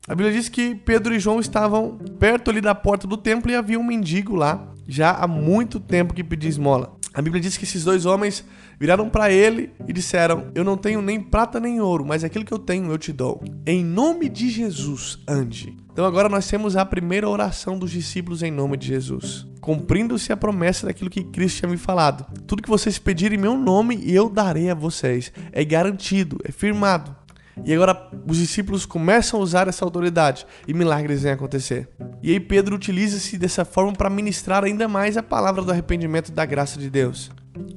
A 0.08 0.14
Bíblia 0.14 0.32
diz 0.32 0.48
que 0.48 0.74
Pedro 0.74 1.14
e 1.14 1.20
João 1.20 1.40
estavam 1.40 1.98
perto 2.18 2.50
ali 2.50 2.60
da 2.60 2.74
porta 2.74 3.06
do 3.06 3.16
templo 3.16 3.50
e 3.50 3.54
havia 3.54 3.78
um 3.78 3.84
mendigo 3.84 4.34
lá, 4.34 4.66
já 4.88 5.12
há 5.12 5.26
muito 5.26 5.78
tempo 5.78 6.14
que 6.14 6.24
pedia 6.24 6.48
esmola. 6.48 6.96
A 7.12 7.20
Bíblia 7.20 7.40
diz 7.40 7.56
que 7.56 7.64
esses 7.64 7.84
dois 7.84 8.06
homens 8.06 8.44
viraram 8.80 9.10
para 9.10 9.30
ele 9.30 9.70
e 9.86 9.92
disseram: 9.92 10.50
Eu 10.54 10.64
não 10.64 10.76
tenho 10.76 11.02
nem 11.02 11.20
prata 11.20 11.60
nem 11.60 11.80
ouro, 11.80 12.04
mas 12.04 12.24
aquilo 12.24 12.44
que 12.44 12.52
eu 12.52 12.58
tenho 12.58 12.90
eu 12.90 12.98
te 12.98 13.12
dou. 13.12 13.42
Em 13.66 13.84
nome 13.84 14.28
de 14.28 14.48
Jesus, 14.48 15.18
ande. 15.28 15.76
Então 15.92 16.04
agora 16.04 16.28
nós 16.28 16.48
temos 16.48 16.76
a 16.76 16.84
primeira 16.86 17.28
oração 17.28 17.78
dos 17.78 17.90
discípulos 17.90 18.42
em 18.42 18.50
nome 18.50 18.76
de 18.76 18.86
Jesus 18.86 19.50
cumprindo-se 19.60 20.32
a 20.32 20.36
promessa 20.36 20.86
daquilo 20.86 21.10
que 21.10 21.22
Cristo 21.22 21.58
tinha 21.58 21.70
me 21.70 21.76
falado. 21.76 22.26
Tudo 22.46 22.62
que 22.62 22.68
vocês 22.68 22.98
pedirem 22.98 23.38
em 23.38 23.42
meu 23.42 23.56
nome, 23.56 24.02
eu 24.10 24.28
darei 24.28 24.70
a 24.70 24.74
vocês. 24.74 25.32
É 25.52 25.64
garantido, 25.64 26.38
é 26.44 26.50
firmado. 26.50 27.14
E 27.64 27.74
agora 27.74 28.10
os 28.26 28.38
discípulos 28.38 28.86
começam 28.86 29.38
a 29.38 29.42
usar 29.42 29.68
essa 29.68 29.84
autoridade 29.84 30.46
e 30.66 30.72
milagres 30.72 31.22
vêm 31.22 31.32
acontecer. 31.32 31.88
E 32.22 32.30
aí 32.30 32.40
Pedro 32.40 32.74
utiliza-se 32.74 33.36
dessa 33.36 33.64
forma 33.64 33.92
para 33.92 34.08
ministrar 34.08 34.64
ainda 34.64 34.88
mais 34.88 35.16
a 35.16 35.22
palavra 35.22 35.62
do 35.62 35.70
arrependimento 35.70 36.32
da 36.32 36.46
graça 36.46 36.78
de 36.78 36.88
Deus. 36.88 37.30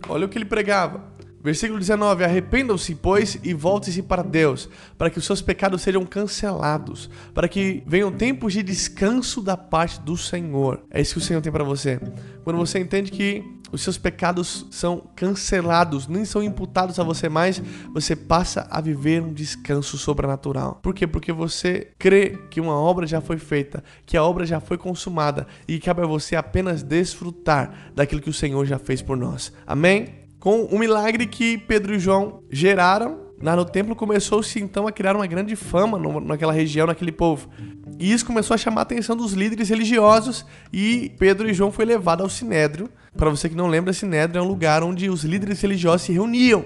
Olha 0.07 0.25
o 0.25 0.29
que 0.29 0.37
ele 0.37 0.45
pregava. 0.45 1.13
Versículo 1.43 1.77
19: 1.77 2.23
Arrependam-se, 2.23 2.95
pois, 2.95 3.37
e 3.43 3.53
voltem-se 3.53 4.01
para 4.01 4.23
Deus, 4.23 4.69
para 4.97 5.09
que 5.09 5.19
os 5.19 5.25
seus 5.25 5.41
pecados 5.41 5.81
sejam 5.81 6.05
cancelados, 6.05 7.09
para 7.33 7.49
que 7.49 7.83
venham 7.85 8.11
tempos 8.11 8.53
de 8.53 8.63
descanso 8.63 9.41
da 9.41 9.57
parte 9.57 9.99
do 9.99 10.15
Senhor. 10.15 10.85
É 10.89 11.01
isso 11.01 11.15
que 11.15 11.19
o 11.19 11.21
Senhor 11.21 11.41
tem 11.41 11.51
para 11.51 11.65
você. 11.65 11.99
Quando 12.45 12.55
você 12.55 12.79
entende 12.79 13.11
que 13.11 13.43
os 13.73 13.81
seus 13.81 13.97
pecados 13.97 14.65
são 14.71 15.03
cancelados, 15.15 16.07
nem 16.07 16.23
são 16.23 16.41
imputados 16.41 16.99
a 16.99 17.03
você 17.03 17.27
mais, 17.27 17.61
você 17.93 18.15
passa 18.15 18.65
a 18.69 18.79
viver 18.79 19.21
um 19.21 19.33
descanso 19.33 19.97
sobrenatural. 19.97 20.79
Por 20.81 20.93
quê? 20.93 21.05
Porque 21.05 21.33
você 21.33 21.91
crê 21.99 22.37
que 22.49 22.61
uma 22.61 22.75
obra 22.75 23.05
já 23.05 23.19
foi 23.19 23.37
feita, 23.37 23.83
que 24.05 24.15
a 24.15 24.23
obra 24.23 24.45
já 24.45 24.59
foi 24.59 24.77
consumada 24.77 25.45
e 25.67 25.79
cabe 25.79 26.03
a 26.03 26.07
você 26.07 26.35
apenas 26.35 26.83
desfrutar 26.83 27.91
daquilo 27.93 28.21
que 28.21 28.29
o 28.29 28.33
Senhor 28.33 28.65
já 28.65 28.79
fez 28.79 29.01
por 29.01 29.17
nós. 29.17 29.51
Amém? 29.67 30.23
com 30.43 30.65
o 30.65 30.77
milagre 30.77 31.25
que 31.25 31.57
Pedro 31.57 31.95
e 31.95 31.99
João 31.99 32.43
geraram 32.51 33.17
no 33.39 33.63
templo, 33.63 33.95
começou-se 33.95 34.59
então 34.59 34.85
a 34.85 34.91
criar 34.91 35.15
uma 35.15 35.25
grande 35.25 35.55
fama 35.55 35.97
naquela 36.19 36.51
região, 36.51 36.85
naquele 36.85 37.13
povo. 37.13 37.49
E 37.97 38.11
isso 38.11 38.25
começou 38.25 38.53
a 38.53 38.57
chamar 38.57 38.81
a 38.81 38.83
atenção 38.83 39.15
dos 39.15 39.31
líderes 39.31 39.69
religiosos 39.69 40.45
e 40.71 41.13
Pedro 41.17 41.49
e 41.49 41.53
João 41.53 41.71
foi 41.71 41.85
levado 41.85 42.23
ao 42.23 42.29
Sinédrio. 42.29 42.89
Para 43.15 43.29
você 43.29 43.47
que 43.47 43.55
não 43.55 43.67
lembra, 43.67 43.93
Sinédrio 43.93 44.39
é 44.39 44.43
um 44.43 44.47
lugar 44.47 44.83
onde 44.83 45.09
os 45.09 45.23
líderes 45.23 45.61
religiosos 45.61 46.03
se 46.03 46.11
reuniam. 46.11 46.65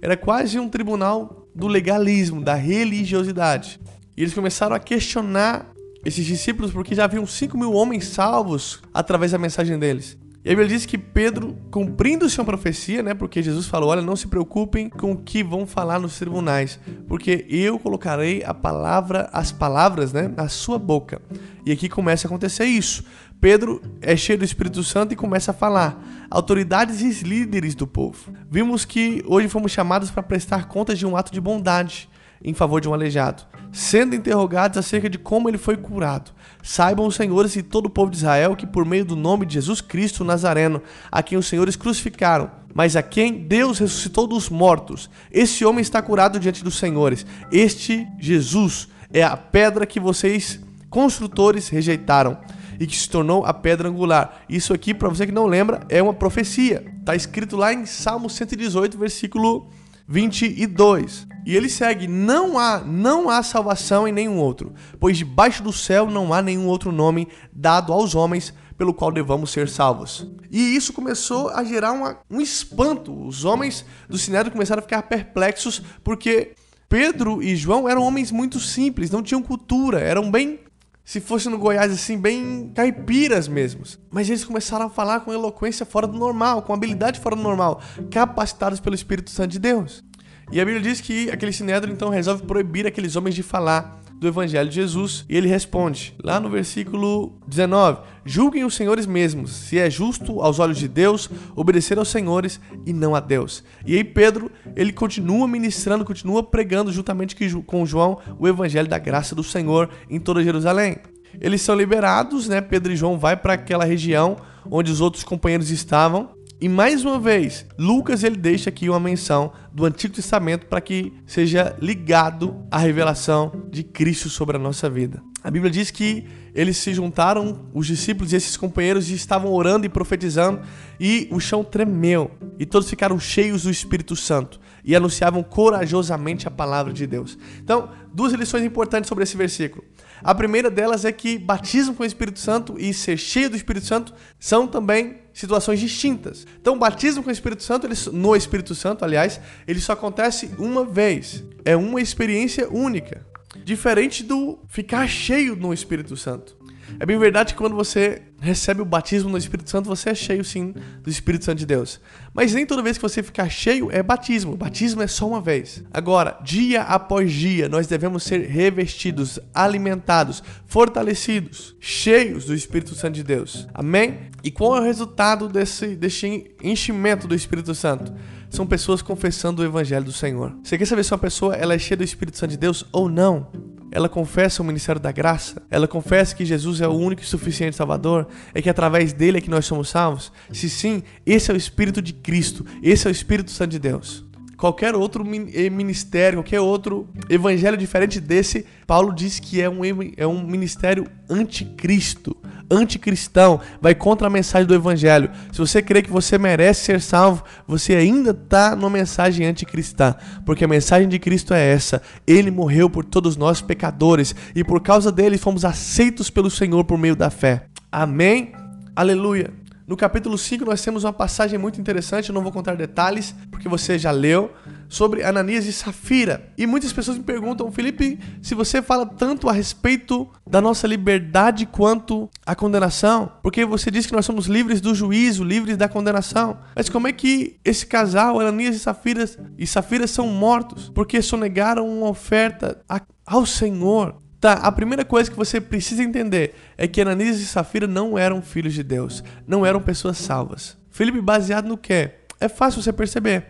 Era 0.00 0.16
quase 0.16 0.58
um 0.58 0.68
tribunal 0.68 1.48
do 1.54 1.66
legalismo, 1.66 2.42
da 2.42 2.54
religiosidade. 2.54 3.80
E 4.16 4.22
eles 4.22 4.34
começaram 4.34 4.74
a 4.74 4.80
questionar 4.80 5.72
esses 6.04 6.24
discípulos 6.24 6.70
porque 6.70 6.94
já 6.94 7.04
haviam 7.04 7.26
5 7.26 7.58
mil 7.58 7.72
homens 7.72 8.06
salvos 8.06 8.80
através 8.94 9.32
da 9.32 9.38
mensagem 9.38 9.78
deles. 9.78 10.16
E 10.46 10.48
a 10.48 10.52
Bíblia 10.52 10.68
diz 10.68 10.86
que 10.86 10.96
Pedro, 10.96 11.58
cumprindo 11.72 12.30
sua 12.30 12.44
profecia, 12.44 13.02
né? 13.02 13.14
Porque 13.14 13.42
Jesus 13.42 13.66
falou: 13.66 13.90
Olha, 13.90 14.00
não 14.00 14.14
se 14.14 14.28
preocupem 14.28 14.88
com 14.88 15.10
o 15.10 15.16
que 15.16 15.42
vão 15.42 15.66
falar 15.66 15.98
nos 15.98 16.16
tribunais, 16.20 16.78
porque 17.08 17.44
eu 17.48 17.80
colocarei 17.80 18.44
a 18.44 18.54
palavra, 18.54 19.28
as 19.32 19.50
palavras, 19.50 20.12
né, 20.12 20.28
na 20.28 20.48
sua 20.48 20.78
boca. 20.78 21.20
E 21.66 21.72
aqui 21.72 21.88
começa 21.88 22.26
a 22.26 22.28
acontecer 22.28 22.64
isso. 22.64 23.02
Pedro 23.40 23.82
é 24.00 24.16
cheio 24.16 24.38
do 24.38 24.44
Espírito 24.44 24.82
Santo 24.82 25.12
e 25.12 25.16
começa 25.16 25.50
a 25.50 25.54
falar. 25.54 26.02
Autoridades 26.30 27.00
e 27.00 27.24
líderes 27.24 27.74
do 27.74 27.86
povo. 27.86 28.32
Vimos 28.50 28.84
que 28.84 29.22
hoje 29.26 29.48
fomos 29.48 29.72
chamados 29.72 30.10
para 30.10 30.22
prestar 30.22 30.68
contas 30.68 30.98
de 30.98 31.06
um 31.06 31.16
ato 31.16 31.32
de 31.32 31.40
bondade 31.40 32.08
em 32.42 32.54
favor 32.54 32.80
de 32.80 32.88
um 32.88 32.94
aleijado, 32.94 33.42
sendo 33.72 34.14
interrogados 34.14 34.78
acerca 34.78 35.08
de 35.08 35.18
como 35.18 35.48
ele 35.48 35.58
foi 35.58 35.76
curado. 35.76 36.32
Saibam 36.62 37.06
os 37.06 37.14
senhores 37.16 37.56
e 37.56 37.62
todo 37.62 37.86
o 37.86 37.90
povo 37.90 38.10
de 38.10 38.18
Israel 38.18 38.54
que 38.54 38.66
por 38.66 38.84
meio 38.84 39.04
do 39.04 39.16
nome 39.16 39.46
de 39.46 39.54
Jesus 39.54 39.80
Cristo 39.80 40.24
Nazareno, 40.24 40.82
a 41.10 41.22
quem 41.22 41.38
os 41.38 41.46
senhores 41.46 41.76
crucificaram, 41.76 42.50
mas 42.74 42.94
a 42.94 43.02
quem 43.02 43.46
Deus 43.46 43.78
ressuscitou 43.78 44.26
dos 44.26 44.48
mortos, 44.48 45.10
esse 45.30 45.64
homem 45.64 45.80
está 45.80 46.00
curado 46.02 46.38
diante 46.38 46.62
dos 46.62 46.78
senhores. 46.78 47.24
Este 47.50 48.06
Jesus 48.18 48.88
é 49.12 49.22
a 49.22 49.36
pedra 49.36 49.86
que 49.86 50.00
vocês 50.00 50.60
construtores 50.90 51.68
rejeitaram 51.68 52.38
e 52.78 52.86
que 52.86 52.96
se 52.96 53.08
tornou 53.08 53.44
a 53.44 53.52
pedra 53.52 53.88
angular. 53.88 54.42
Isso 54.48 54.72
aqui, 54.72 54.94
para 54.94 55.08
você 55.08 55.26
que 55.26 55.32
não 55.32 55.46
lembra, 55.46 55.80
é 55.88 56.02
uma 56.02 56.14
profecia. 56.14 56.84
Está 57.00 57.14
escrito 57.14 57.56
lá 57.56 57.72
em 57.72 57.86
Salmo 57.86 58.28
118, 58.28 58.98
versículo 58.98 59.68
22. 60.08 61.26
E 61.44 61.56
ele 61.56 61.68
segue: 61.68 62.06
Não 62.06 62.58
há, 62.58 62.80
não 62.80 63.30
há 63.30 63.42
salvação 63.42 64.06
em 64.06 64.12
nenhum 64.12 64.38
outro, 64.38 64.74
pois 64.98 65.16
debaixo 65.16 65.62
do 65.62 65.72
céu 65.72 66.10
não 66.10 66.32
há 66.32 66.42
nenhum 66.42 66.66
outro 66.66 66.90
nome 66.92 67.28
dado 67.52 67.92
aos 67.92 68.14
homens 68.14 68.52
pelo 68.76 68.92
qual 68.92 69.10
devamos 69.10 69.50
ser 69.50 69.68
salvos. 69.68 70.26
E 70.50 70.76
isso 70.76 70.92
começou 70.92 71.48
a 71.48 71.64
gerar 71.64 71.92
uma, 71.92 72.18
um 72.30 72.40
espanto. 72.40 73.26
Os 73.26 73.44
homens 73.44 73.84
do 74.08 74.18
Sinédrio 74.18 74.52
começaram 74.52 74.80
a 74.80 74.82
ficar 74.82 75.02
perplexos 75.02 75.82
porque 76.04 76.52
Pedro 76.88 77.42
e 77.42 77.56
João 77.56 77.88
eram 77.88 78.02
homens 78.02 78.30
muito 78.30 78.60
simples, 78.60 79.10
não 79.10 79.22
tinham 79.22 79.42
cultura, 79.42 80.00
eram 80.00 80.30
bem 80.30 80.60
se 81.06 81.20
fosse 81.20 81.48
no 81.48 81.56
Goiás 81.56 81.92
assim, 81.92 82.18
bem 82.18 82.72
caipiras 82.74 83.46
mesmos. 83.46 83.96
Mas 84.10 84.28
eles 84.28 84.44
começaram 84.44 84.86
a 84.86 84.90
falar 84.90 85.20
com 85.20 85.32
eloquência 85.32 85.86
fora 85.86 86.04
do 86.04 86.18
normal, 86.18 86.62
com 86.62 86.74
habilidade 86.74 87.20
fora 87.20 87.36
do 87.36 87.42
normal, 87.42 87.80
capacitados 88.10 88.80
pelo 88.80 88.96
Espírito 88.96 89.30
Santo 89.30 89.52
de 89.52 89.60
Deus. 89.60 90.02
E 90.50 90.60
a 90.60 90.64
Bíblia 90.64 90.82
diz 90.82 91.00
que 91.00 91.30
aquele 91.30 91.52
sinédrio 91.52 91.92
então 91.92 92.08
resolve 92.08 92.42
proibir 92.42 92.88
aqueles 92.88 93.14
homens 93.14 93.36
de 93.36 93.44
falar 93.44 94.00
do 94.18 94.26
Evangelho 94.26 94.68
de 94.68 94.74
Jesus. 94.74 95.24
E 95.28 95.36
ele 95.36 95.48
responde, 95.48 96.14
lá 96.22 96.40
no 96.40 96.48
versículo 96.48 97.38
19: 97.46 98.00
Julguem 98.24 98.64
os 98.64 98.74
senhores 98.74 99.06
mesmos, 99.06 99.52
se 99.52 99.78
é 99.78 99.88
justo 99.88 100.40
aos 100.40 100.58
olhos 100.58 100.78
de 100.78 100.88
Deus 100.88 101.28
obedecer 101.54 101.98
aos 101.98 102.08
senhores 102.08 102.60
e 102.84 102.92
não 102.92 103.14
a 103.14 103.20
Deus. 103.20 103.62
E 103.84 103.94
aí 103.94 104.04
Pedro, 104.04 104.50
ele 104.74 104.92
continua 104.92 105.46
ministrando, 105.46 106.04
continua 106.04 106.42
pregando 106.42 106.92
juntamente 106.92 107.36
com 107.66 107.86
João 107.86 108.18
o 108.38 108.48
Evangelho 108.48 108.88
da 108.88 108.98
graça 108.98 109.34
do 109.34 109.44
Senhor 109.44 109.90
em 110.08 110.18
toda 110.18 110.42
Jerusalém. 110.42 110.98
Eles 111.40 111.60
são 111.60 111.74
liberados, 111.74 112.48
né? 112.48 112.60
Pedro 112.60 112.92
e 112.92 112.96
João 112.96 113.18
vai 113.18 113.36
para 113.36 113.54
aquela 113.54 113.84
região 113.84 114.36
onde 114.70 114.90
os 114.90 115.00
outros 115.00 115.22
companheiros 115.22 115.70
estavam 115.70 116.35
e 116.58 116.68
mais 116.68 117.04
uma 117.04 117.18
vez, 117.18 117.66
Lucas 117.78 118.24
ele 118.24 118.36
deixa 118.36 118.70
aqui 118.70 118.88
uma 118.88 118.98
menção 118.98 119.52
do 119.72 119.84
Antigo 119.84 120.14
Testamento 120.14 120.66
para 120.66 120.80
que 120.80 121.12
seja 121.26 121.76
ligado 121.80 122.56
à 122.70 122.78
revelação 122.78 123.66
de 123.70 123.82
Cristo 123.82 124.30
sobre 124.30 124.56
a 124.56 124.58
nossa 124.58 124.88
vida. 124.88 125.22
A 125.44 125.50
Bíblia 125.50 125.70
diz 125.70 125.90
que 125.90 126.26
eles 126.54 126.78
se 126.78 126.94
juntaram, 126.94 127.66
os 127.74 127.86
discípulos 127.86 128.32
e 128.32 128.36
esses 128.36 128.56
companheiros 128.56 129.10
estavam 129.10 129.52
orando 129.52 129.84
e 129.84 129.90
profetizando, 129.90 130.62
e 130.98 131.28
o 131.30 131.38
chão 131.38 131.62
tremeu, 131.62 132.30
e 132.58 132.64
todos 132.64 132.88
ficaram 132.88 133.20
cheios 133.20 133.64
do 133.64 133.70
Espírito 133.70 134.16
Santo 134.16 134.58
e 134.82 134.96
anunciavam 134.96 135.42
corajosamente 135.42 136.48
a 136.48 136.50
palavra 136.50 136.92
de 136.92 137.06
Deus. 137.06 137.36
Então, 137.58 137.90
duas 138.14 138.32
lições 138.32 138.64
importantes 138.64 139.08
sobre 139.08 139.24
esse 139.24 139.36
versículo. 139.36 139.84
A 140.22 140.34
primeira 140.34 140.70
delas 140.70 141.04
é 141.04 141.12
que 141.12 141.38
batismo 141.38 141.94
com 141.94 142.02
o 142.02 142.06
Espírito 142.06 142.38
Santo 142.38 142.76
e 142.78 142.92
ser 142.92 143.16
cheio 143.16 143.50
do 143.50 143.56
Espírito 143.56 143.86
Santo 143.86 144.14
são 144.38 144.66
também 144.66 145.18
situações 145.32 145.78
distintas. 145.80 146.46
Então, 146.60 146.74
o 146.74 146.78
batismo 146.78 147.22
com 147.22 147.28
o 147.28 147.32
Espírito 147.32 147.62
Santo, 147.62 147.86
ele, 147.86 147.94
no 148.12 148.34
Espírito 148.34 148.74
Santo, 148.74 149.04
aliás, 149.04 149.40
ele 149.66 149.80
só 149.80 149.92
acontece 149.92 150.50
uma 150.58 150.84
vez. 150.84 151.44
É 151.64 151.76
uma 151.76 152.00
experiência 152.00 152.68
única. 152.70 153.26
Diferente 153.64 154.22
do 154.22 154.58
ficar 154.68 155.06
cheio 155.08 155.56
no 155.56 155.72
Espírito 155.72 156.16
Santo. 156.16 156.55
É 156.98 157.06
bem 157.06 157.18
verdade 157.18 157.52
que 157.52 157.58
quando 157.58 157.74
você 157.74 158.22
recebe 158.40 158.80
o 158.80 158.84
batismo 158.84 159.30
no 159.30 159.38
Espírito 159.38 159.70
Santo, 159.70 159.88
você 159.88 160.10
é 160.10 160.14
cheio 160.14 160.44
sim 160.44 160.74
do 161.02 161.10
Espírito 161.10 161.44
Santo 161.44 161.58
de 161.58 161.66
Deus. 161.66 162.00
Mas 162.32 162.54
nem 162.54 162.66
toda 162.66 162.82
vez 162.82 162.96
que 162.96 163.02
você 163.02 163.22
ficar 163.22 163.48
cheio 163.48 163.90
é 163.90 164.02
batismo. 164.02 164.56
Batismo 164.56 165.02
é 165.02 165.06
só 165.06 165.26
uma 165.28 165.40
vez. 165.40 165.82
Agora, 165.92 166.38
dia 166.42 166.82
após 166.82 167.32
dia, 167.32 167.68
nós 167.68 167.86
devemos 167.86 168.22
ser 168.22 168.46
revestidos, 168.46 169.38
alimentados, 169.54 170.42
fortalecidos, 170.66 171.74
cheios 171.80 172.44
do 172.44 172.54
Espírito 172.54 172.94
Santo 172.94 173.14
de 173.14 173.24
Deus. 173.24 173.66
Amém? 173.74 174.30
E 174.44 174.50
qual 174.50 174.76
é 174.76 174.80
o 174.80 174.84
resultado 174.84 175.48
desse, 175.48 175.96
desse 175.96 176.50
enchimento 176.62 177.26
do 177.26 177.34
Espírito 177.34 177.74
Santo? 177.74 178.12
São 178.50 178.66
pessoas 178.66 179.02
confessando 179.02 179.62
o 179.62 179.64
Evangelho 179.64 180.04
do 180.04 180.12
Senhor. 180.12 180.56
Você 180.62 180.78
quer 180.78 180.86
saber 180.86 181.04
se 181.04 181.12
uma 181.12 181.18
pessoa 181.18 181.54
ela 181.54 181.74
é 181.74 181.78
cheia 181.78 181.96
do 181.96 182.04
Espírito 182.04 182.38
Santo 182.38 182.50
de 182.50 182.56
Deus 182.56 182.84
ou 182.92 183.08
não? 183.08 183.48
ela 183.90 184.08
confessa 184.08 184.62
o 184.62 184.64
ministério 184.64 185.00
da 185.00 185.12
graça, 185.12 185.62
ela 185.70 185.88
confessa 185.88 186.34
que 186.34 186.44
Jesus 186.44 186.80
é 186.80 186.88
o 186.88 186.92
único 186.92 187.22
e 187.22 187.24
suficiente 187.24 187.76
Salvador, 187.76 188.26
é 188.52 188.60
que 188.60 188.68
através 188.68 189.12
dele 189.12 189.38
é 189.38 189.40
que 189.40 189.48
nós 189.48 189.64
somos 189.64 189.88
salvos? 189.88 190.32
Se 190.52 190.68
sim, 190.68 191.02
esse 191.24 191.50
é 191.50 191.54
o 191.54 191.56
Espírito 191.56 192.02
de 192.02 192.12
Cristo, 192.12 192.66
esse 192.82 193.06
é 193.06 193.10
o 193.10 193.12
Espírito 193.12 193.50
Santo 193.50 193.70
de 193.70 193.78
Deus. 193.78 194.24
Qualquer 194.56 194.94
outro 194.94 195.22
eh, 195.54 195.68
ministério, 195.68 196.38
qualquer 196.38 196.60
outro 196.60 197.08
evangelho 197.28 197.76
diferente 197.76 198.18
desse, 198.20 198.64
Paulo 198.86 199.14
diz 199.14 199.38
que 199.38 199.60
é 199.60 199.68
um, 199.68 199.80
é 200.16 200.26
um 200.26 200.46
ministério 200.46 201.06
anticristo, 201.28 202.34
anticristão, 202.70 203.60
vai 203.80 203.94
contra 203.94 204.26
a 204.26 204.30
mensagem 204.30 204.66
do 204.66 204.74
evangelho. 204.74 205.30
Se 205.52 205.58
você 205.58 205.82
crê 205.82 206.02
que 206.02 206.10
você 206.10 206.38
merece 206.38 206.84
ser 206.84 207.00
salvo, 207.00 207.44
você 207.66 207.94
ainda 207.94 208.30
está 208.30 208.74
numa 208.74 208.90
mensagem 208.90 209.46
anticristã, 209.46 210.14
porque 210.44 210.64
a 210.64 210.68
mensagem 210.68 211.08
de 211.08 211.18
Cristo 211.18 211.54
é 211.54 211.72
essa: 211.72 212.02
ele 212.26 212.50
morreu 212.50 212.88
por 212.88 213.04
todos 213.04 213.36
nós 213.36 213.60
pecadores 213.60 214.34
e 214.54 214.62
por 214.62 214.80
causa 214.80 215.10
dele 215.10 215.38
fomos 215.38 215.64
aceitos 215.64 216.30
pelo 216.30 216.50
Senhor 216.50 216.84
por 216.84 216.98
meio 216.98 217.16
da 217.16 217.30
fé. 217.30 217.66
Amém? 217.90 218.52
Aleluia. 218.94 219.65
No 219.86 219.96
capítulo 219.96 220.36
5 220.36 220.64
nós 220.64 220.82
temos 220.82 221.04
uma 221.04 221.12
passagem 221.12 221.56
muito 221.56 221.80
interessante, 221.80 222.30
eu 222.30 222.34
não 222.34 222.42
vou 222.42 222.50
contar 222.50 222.74
detalhes, 222.74 223.32
porque 223.52 223.68
você 223.68 223.96
já 223.96 224.10
leu, 224.10 224.52
sobre 224.88 225.22
Ananias 225.22 225.64
e 225.66 225.72
Safira. 225.72 226.52
E 226.58 226.66
muitas 226.66 226.92
pessoas 226.92 227.16
me 227.16 227.22
perguntam, 227.22 227.70
Felipe, 227.70 228.18
se 228.42 228.52
você 228.52 228.82
fala 228.82 229.06
tanto 229.06 229.48
a 229.48 229.52
respeito 229.52 230.28
da 230.44 230.60
nossa 230.60 230.88
liberdade 230.88 231.66
quanto 231.66 232.28
a 232.44 232.54
condenação, 232.56 233.30
porque 233.44 233.64
você 233.64 233.88
diz 233.88 234.06
que 234.06 234.12
nós 234.12 234.26
somos 234.26 234.46
livres 234.46 234.80
do 234.80 234.92
juízo, 234.92 235.44
livres 235.44 235.76
da 235.76 235.88
condenação. 235.88 236.58
Mas 236.74 236.88
como 236.88 237.06
é 237.06 237.12
que 237.12 237.60
esse 237.64 237.86
casal, 237.86 238.40
Ananias 238.40 238.74
e 238.74 238.80
Safira, 238.80 239.24
e 239.56 239.68
Safira 239.68 240.08
são 240.08 240.26
mortos? 240.26 240.90
Porque 240.92 241.22
sonegaram 241.22 241.88
uma 241.88 242.08
oferta 242.08 242.82
ao 243.24 243.46
Senhor. 243.46 244.16
Tá, 244.46 244.52
a 244.52 244.70
primeira 244.70 245.04
coisa 245.04 245.28
que 245.28 245.36
você 245.36 245.60
precisa 245.60 246.04
entender 246.04 246.54
é 246.78 246.86
que 246.86 247.00
Ananias 247.00 247.40
e 247.40 247.44
Safira 247.44 247.88
não 247.88 248.16
eram 248.16 248.40
filhos 248.40 248.74
de 248.74 248.84
Deus, 248.84 249.24
não 249.44 249.66
eram 249.66 249.82
pessoas 249.82 250.18
salvas. 250.18 250.78
Felipe, 250.88 251.20
baseado 251.20 251.66
no 251.66 251.76
quê? 251.76 252.12
É 252.38 252.48
fácil 252.48 252.80
você 252.80 252.92
perceber. 252.92 253.46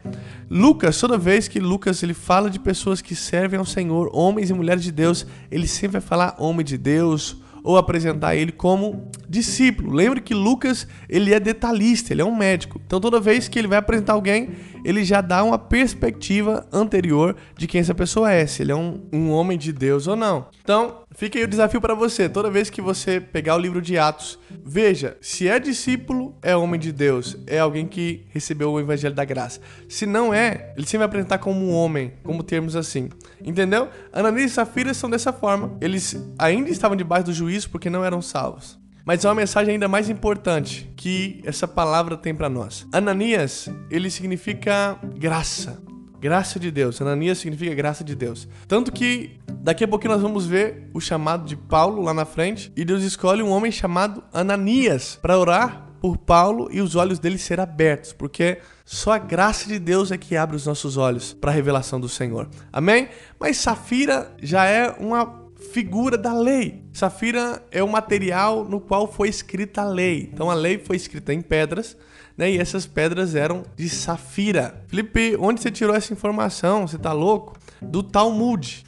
Lucas, 0.48 0.98
toda 0.98 1.18
vez 1.18 1.48
que 1.48 1.60
Lucas 1.60 2.02
ele 2.02 2.14
fala 2.14 2.48
de 2.48 2.58
pessoas 2.58 3.02
que 3.02 3.14
servem 3.14 3.58
ao 3.58 3.66
Senhor, 3.66 4.08
homens 4.10 4.48
e 4.48 4.54
mulheres 4.54 4.82
de 4.82 4.90
Deus, 4.90 5.26
ele 5.50 5.68
sempre 5.68 5.98
vai 5.98 6.00
falar 6.00 6.34
homem 6.38 6.64
de 6.64 6.78
Deus 6.78 7.42
ou 7.66 7.76
apresentar 7.76 8.36
ele 8.36 8.52
como 8.52 9.10
discípulo. 9.28 9.92
Lembre 9.92 10.20
que 10.20 10.32
Lucas, 10.32 10.86
ele 11.08 11.34
é 11.34 11.40
detalhista, 11.40 12.12
ele 12.12 12.22
é 12.22 12.24
um 12.24 12.34
médico. 12.34 12.80
Então 12.86 13.00
toda 13.00 13.18
vez 13.18 13.48
que 13.48 13.58
ele 13.58 13.66
vai 13.66 13.76
apresentar 13.76 14.12
alguém, 14.12 14.50
ele 14.84 15.04
já 15.04 15.20
dá 15.20 15.42
uma 15.42 15.58
perspectiva 15.58 16.64
anterior 16.72 17.34
de 17.58 17.66
quem 17.66 17.80
essa 17.80 17.92
pessoa 17.92 18.30
é, 18.30 18.46
se 18.46 18.62
ele 18.62 18.70
é 18.70 18.76
um, 18.76 19.00
um 19.12 19.30
homem 19.30 19.58
de 19.58 19.72
Deus 19.72 20.06
ou 20.06 20.14
não. 20.14 20.46
Então, 20.62 21.00
fica 21.10 21.40
aí 21.40 21.44
o 21.44 21.48
desafio 21.48 21.80
para 21.80 21.92
você. 21.92 22.28
Toda 22.28 22.48
vez 22.48 22.70
que 22.70 22.80
você 22.80 23.20
pegar 23.20 23.56
o 23.56 23.58
livro 23.58 23.82
de 23.82 23.98
Atos, 23.98 24.38
veja 24.66 25.16
se 25.20 25.46
é 25.46 25.58
discípulo, 25.60 26.36
é 26.42 26.56
homem 26.56 26.80
de 26.80 26.90
Deus, 26.90 27.36
é 27.46 27.58
alguém 27.58 27.86
que 27.86 28.26
recebeu 28.30 28.72
o 28.72 28.80
evangelho 28.80 29.14
da 29.14 29.24
graça. 29.24 29.60
Se 29.88 30.04
não 30.04 30.34
é, 30.34 30.72
ele 30.76 30.86
sempre 30.86 30.98
vai 30.98 31.06
apresentar 31.06 31.38
como 31.38 31.70
homem, 31.70 32.14
como 32.24 32.42
termos 32.42 32.74
assim. 32.74 33.08
Entendeu? 33.40 33.88
Ananias 34.12 34.50
e 34.50 34.54
Safira 34.54 34.92
são 34.92 35.08
dessa 35.08 35.32
forma. 35.32 35.76
Eles 35.80 36.16
ainda 36.38 36.68
estavam 36.68 36.96
debaixo 36.96 37.26
do 37.26 37.32
juízo 37.32 37.70
porque 37.70 37.88
não 37.88 38.04
eram 38.04 38.20
salvos. 38.20 38.78
Mas 39.04 39.24
é 39.24 39.28
uma 39.28 39.36
mensagem 39.36 39.74
ainda 39.74 39.86
mais 39.86 40.10
importante 40.10 40.92
que 40.96 41.40
essa 41.44 41.68
palavra 41.68 42.16
tem 42.16 42.34
para 42.34 42.48
nós. 42.48 42.84
Ananias, 42.92 43.68
ele 43.88 44.10
significa 44.10 44.98
graça. 45.16 45.80
Graça 46.20 46.58
de 46.58 46.70
Deus. 46.70 47.00
Ananias 47.00 47.38
significa 47.38 47.74
graça 47.74 48.02
de 48.02 48.14
Deus. 48.14 48.48
Tanto 48.66 48.90
que 48.90 49.38
daqui 49.60 49.84
a 49.84 49.88
pouquinho 49.88 50.14
nós 50.14 50.22
vamos 50.22 50.46
ver 50.46 50.90
o 50.94 51.00
chamado 51.00 51.46
de 51.46 51.56
Paulo 51.56 52.02
lá 52.02 52.14
na 52.14 52.24
frente. 52.24 52.72
E 52.76 52.84
Deus 52.84 53.02
escolhe 53.02 53.42
um 53.42 53.50
homem 53.50 53.70
chamado 53.70 54.22
Ananias 54.32 55.18
para 55.20 55.38
orar 55.38 55.86
por 56.00 56.16
Paulo 56.16 56.68
e 56.70 56.80
os 56.80 56.94
olhos 56.94 57.18
dele 57.18 57.38
ser 57.38 57.58
abertos, 57.58 58.12
porque 58.12 58.58
só 58.84 59.12
a 59.12 59.18
graça 59.18 59.66
de 59.66 59.78
Deus 59.78 60.12
é 60.12 60.18
que 60.18 60.36
abre 60.36 60.54
os 60.54 60.66
nossos 60.66 60.96
olhos 60.96 61.32
para 61.32 61.50
a 61.50 61.54
revelação 61.54 61.98
do 61.98 62.08
Senhor. 62.08 62.48
Amém? 62.72 63.08
Mas 63.40 63.56
Safira 63.56 64.32
já 64.40 64.66
é 64.66 64.90
uma 65.00 65.46
figura 65.72 66.16
da 66.16 66.32
lei. 66.32 66.84
Safira 66.96 67.62
é 67.70 67.82
o 67.82 67.88
material 67.88 68.64
no 68.64 68.80
qual 68.80 69.06
foi 69.06 69.28
escrita 69.28 69.82
a 69.82 69.84
lei. 69.84 70.30
Então 70.32 70.50
a 70.50 70.54
lei 70.54 70.78
foi 70.78 70.96
escrita 70.96 71.30
em 71.30 71.42
pedras, 71.42 71.94
né? 72.38 72.50
E 72.50 72.56
essas 72.56 72.86
pedras 72.86 73.34
eram 73.34 73.64
de 73.76 73.86
safira. 73.86 74.82
Felipe, 74.86 75.36
onde 75.38 75.60
você 75.60 75.70
tirou 75.70 75.94
essa 75.94 76.14
informação? 76.14 76.88
Você 76.88 76.96
tá 76.96 77.12
louco? 77.12 77.54
Do 77.82 78.02
Talmud. 78.02 78.82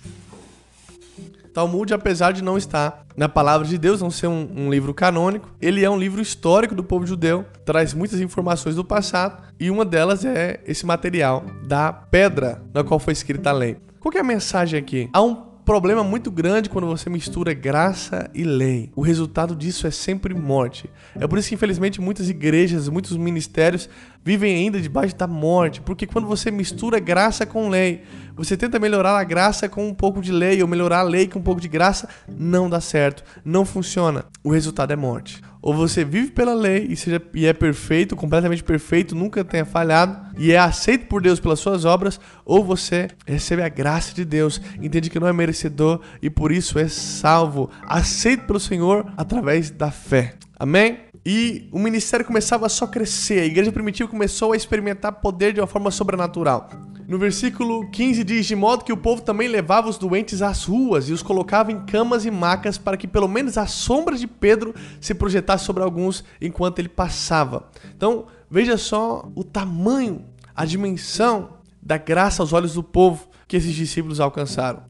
Talmud, 1.52 1.92
apesar 1.92 2.32
de 2.32 2.42
não 2.42 2.56
estar 2.56 3.04
na 3.14 3.28
palavra 3.28 3.68
de 3.68 3.76
Deus, 3.76 4.00
não 4.00 4.10
ser 4.10 4.28
um, 4.28 4.48
um, 4.56 4.70
livro 4.70 4.94
canônico, 4.94 5.54
ele 5.60 5.84
é 5.84 5.90
um 5.90 5.98
livro 5.98 6.22
histórico 6.22 6.74
do 6.74 6.82
povo 6.82 7.06
judeu, 7.06 7.44
traz 7.62 7.92
muitas 7.92 8.20
informações 8.20 8.74
do 8.74 8.84
passado 8.84 9.42
e 9.60 9.70
uma 9.70 9.84
delas 9.84 10.24
é 10.24 10.60
esse 10.64 10.86
material 10.86 11.44
da 11.66 11.92
pedra 11.92 12.62
na 12.72 12.82
qual 12.82 12.98
foi 12.98 13.12
escrita 13.12 13.50
a 13.50 13.52
lei. 13.52 13.76
Qual 14.00 14.14
é 14.14 14.20
a 14.20 14.24
mensagem 14.24 14.80
aqui? 14.80 15.10
Há 15.12 15.20
um 15.20 15.47
problema 15.68 16.02
muito 16.02 16.30
grande 16.30 16.70
quando 16.70 16.86
você 16.86 17.10
mistura 17.10 17.52
graça 17.52 18.30
e 18.32 18.42
lei. 18.42 18.90
O 18.96 19.02
resultado 19.02 19.54
disso 19.54 19.86
é 19.86 19.90
sempre 19.90 20.32
morte. 20.32 20.88
É 21.14 21.26
por 21.26 21.38
isso 21.38 21.50
que, 21.50 21.56
infelizmente, 21.56 22.00
muitas 22.00 22.30
igrejas, 22.30 22.88
muitos 22.88 23.14
ministérios 23.18 23.86
vivem 24.24 24.54
ainda 24.54 24.80
debaixo 24.80 25.16
da 25.16 25.26
morte, 25.26 25.80
porque 25.80 26.06
quando 26.06 26.28
você 26.28 26.50
mistura 26.50 26.98
graça 26.98 27.46
com 27.46 27.68
lei, 27.68 28.02
você 28.36 28.56
tenta 28.56 28.78
melhorar 28.78 29.18
a 29.18 29.24
graça 29.24 29.68
com 29.68 29.88
um 29.88 29.94
pouco 29.94 30.20
de 30.20 30.30
lei 30.30 30.62
ou 30.62 30.68
melhorar 30.68 31.00
a 31.00 31.02
lei 31.02 31.26
com 31.26 31.38
um 31.38 31.42
pouco 31.42 31.60
de 31.60 31.68
graça, 31.68 32.08
não 32.28 32.68
dá 32.70 32.80
certo, 32.80 33.24
não 33.44 33.64
funciona. 33.64 34.26
O 34.44 34.50
resultado 34.50 34.92
é 34.92 34.96
morte. 34.96 35.42
Ou 35.60 35.74
você 35.74 36.04
vive 36.04 36.30
pela 36.30 36.54
lei 36.54 36.86
e, 36.88 36.96
seja, 36.96 37.20
e 37.34 37.46
é 37.46 37.52
perfeito, 37.52 38.14
completamente 38.14 38.62
perfeito, 38.62 39.14
nunca 39.14 39.44
tenha 39.44 39.64
falhado 39.64 40.16
e 40.38 40.52
é 40.52 40.58
aceito 40.58 41.06
por 41.06 41.20
Deus 41.20 41.40
pelas 41.40 41.58
suas 41.58 41.84
obras, 41.84 42.20
ou 42.44 42.64
você 42.64 43.08
recebe 43.26 43.62
a 43.62 43.68
graça 43.68 44.14
de 44.14 44.24
Deus, 44.24 44.60
entende 44.80 45.10
que 45.10 45.18
não 45.18 45.26
é 45.26 45.32
merecedor 45.32 46.00
e 46.22 46.30
por 46.30 46.52
isso 46.52 46.78
é 46.78 46.86
salvo, 46.86 47.70
aceito 47.82 48.44
pelo 48.44 48.60
Senhor 48.60 49.12
através 49.16 49.70
da 49.70 49.90
fé. 49.90 50.34
Amém? 50.58 51.07
E 51.24 51.68
o 51.72 51.78
ministério 51.78 52.24
começava 52.24 52.66
a 52.66 52.68
só 52.68 52.86
crescer, 52.86 53.40
a 53.40 53.46
igreja 53.46 53.72
primitiva 53.72 54.08
começou 54.08 54.52
a 54.52 54.56
experimentar 54.56 55.12
poder 55.12 55.52
de 55.52 55.60
uma 55.60 55.66
forma 55.66 55.90
sobrenatural. 55.90 56.68
No 57.08 57.18
versículo 57.18 57.90
15 57.90 58.22
diz: 58.22 58.44
De 58.44 58.54
modo 58.54 58.84
que 58.84 58.92
o 58.92 58.96
povo 58.96 59.22
também 59.22 59.48
levava 59.48 59.88
os 59.88 59.96
doentes 59.96 60.42
às 60.42 60.64
ruas 60.64 61.08
e 61.08 61.12
os 61.12 61.22
colocava 61.22 61.72
em 61.72 61.80
camas 61.86 62.26
e 62.26 62.30
macas 62.30 62.76
para 62.76 62.98
que 62.98 63.08
pelo 63.08 63.26
menos 63.26 63.56
a 63.56 63.66
sombra 63.66 64.14
de 64.14 64.26
Pedro 64.26 64.74
se 65.00 65.14
projetasse 65.14 65.64
sobre 65.64 65.82
alguns 65.82 66.22
enquanto 66.38 66.80
ele 66.80 66.88
passava. 66.88 67.70
Então, 67.96 68.26
veja 68.50 68.76
só 68.76 69.26
o 69.34 69.42
tamanho, 69.42 70.22
a 70.54 70.66
dimensão 70.66 71.54
da 71.80 71.96
graça 71.96 72.42
aos 72.42 72.52
olhos 72.52 72.74
do 72.74 72.82
povo 72.82 73.26
que 73.46 73.56
esses 73.56 73.74
discípulos 73.74 74.20
alcançaram. 74.20 74.82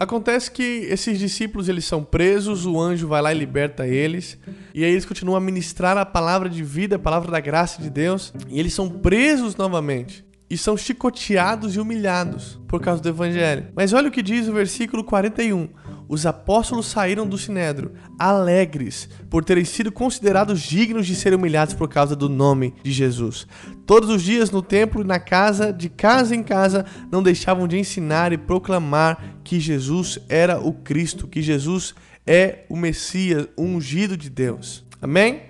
Acontece 0.00 0.50
que 0.50 0.62
esses 0.88 1.18
discípulos 1.18 1.68
eles 1.68 1.84
são 1.84 2.02
presos, 2.02 2.64
o 2.64 2.80
anjo 2.80 3.06
vai 3.06 3.20
lá 3.20 3.34
e 3.34 3.38
liberta 3.38 3.86
eles, 3.86 4.38
e 4.74 4.82
aí 4.82 4.92
eles 4.92 5.04
continuam 5.04 5.36
a 5.36 5.40
ministrar 5.42 5.98
a 5.98 6.06
palavra 6.06 6.48
de 6.48 6.62
vida, 6.62 6.96
a 6.96 6.98
palavra 6.98 7.30
da 7.30 7.38
graça 7.38 7.82
de 7.82 7.90
Deus, 7.90 8.32
e 8.48 8.58
eles 8.58 8.72
são 8.72 8.88
presos 8.88 9.56
novamente 9.56 10.24
e 10.48 10.56
são 10.56 10.74
chicoteados 10.74 11.76
e 11.76 11.80
humilhados 11.80 12.58
por 12.66 12.80
causa 12.80 13.02
do 13.02 13.10
evangelho. 13.10 13.66
Mas 13.76 13.92
olha 13.92 14.08
o 14.08 14.10
que 14.10 14.22
diz 14.22 14.48
o 14.48 14.54
versículo 14.54 15.04
41. 15.04 15.68
Os 16.10 16.26
apóstolos 16.26 16.86
saíram 16.86 17.24
do 17.24 17.38
sinédrio 17.38 17.92
alegres 18.18 19.08
por 19.30 19.44
terem 19.44 19.64
sido 19.64 19.92
considerados 19.92 20.60
dignos 20.60 21.06
de 21.06 21.14
serem 21.14 21.38
humilhados 21.38 21.72
por 21.72 21.88
causa 21.88 22.16
do 22.16 22.28
nome 22.28 22.74
de 22.82 22.90
Jesus. 22.90 23.46
Todos 23.86 24.10
os 24.10 24.20
dias 24.20 24.50
no 24.50 24.60
templo 24.60 25.02
e 25.02 25.06
na 25.06 25.20
casa, 25.20 25.72
de 25.72 25.88
casa 25.88 26.34
em 26.34 26.42
casa, 26.42 26.84
não 27.12 27.22
deixavam 27.22 27.68
de 27.68 27.78
ensinar 27.78 28.32
e 28.32 28.36
proclamar 28.36 29.36
que 29.44 29.60
Jesus 29.60 30.18
era 30.28 30.58
o 30.58 30.72
Cristo, 30.72 31.28
que 31.28 31.40
Jesus 31.40 31.94
é 32.26 32.64
o 32.68 32.74
Messias, 32.74 33.46
o 33.56 33.62
ungido 33.62 34.16
de 34.16 34.28
Deus. 34.28 34.84
Amém? 35.00 35.42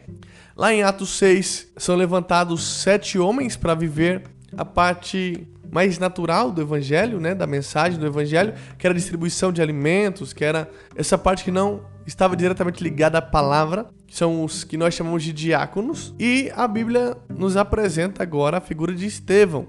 Lá 0.54 0.74
em 0.74 0.82
Atos 0.82 1.16
6, 1.16 1.68
são 1.78 1.96
levantados 1.96 2.82
sete 2.82 3.18
homens 3.18 3.56
para 3.56 3.74
viver 3.74 4.24
a 4.54 4.66
parte 4.66 5.48
mais 5.70 5.98
natural 5.98 6.50
do 6.50 6.60
evangelho, 6.60 7.20
né, 7.20 7.34
da 7.34 7.46
mensagem 7.46 7.98
do 7.98 8.06
evangelho, 8.06 8.54
que 8.78 8.86
era 8.86 8.94
a 8.94 8.96
distribuição 8.96 9.52
de 9.52 9.62
alimentos, 9.62 10.32
que 10.32 10.44
era 10.44 10.68
essa 10.94 11.16
parte 11.16 11.44
que 11.44 11.50
não 11.50 11.82
estava 12.06 12.36
diretamente 12.36 12.82
ligada 12.82 13.18
à 13.18 13.22
palavra, 13.22 13.86
que 14.06 14.16
são 14.16 14.44
os 14.44 14.64
que 14.64 14.76
nós 14.76 14.94
chamamos 14.94 15.22
de 15.22 15.32
diáconos, 15.32 16.14
e 16.18 16.50
a 16.56 16.66
Bíblia 16.66 17.16
nos 17.28 17.56
apresenta 17.56 18.22
agora 18.22 18.58
a 18.58 18.60
figura 18.60 18.94
de 18.94 19.06
Estevão. 19.06 19.68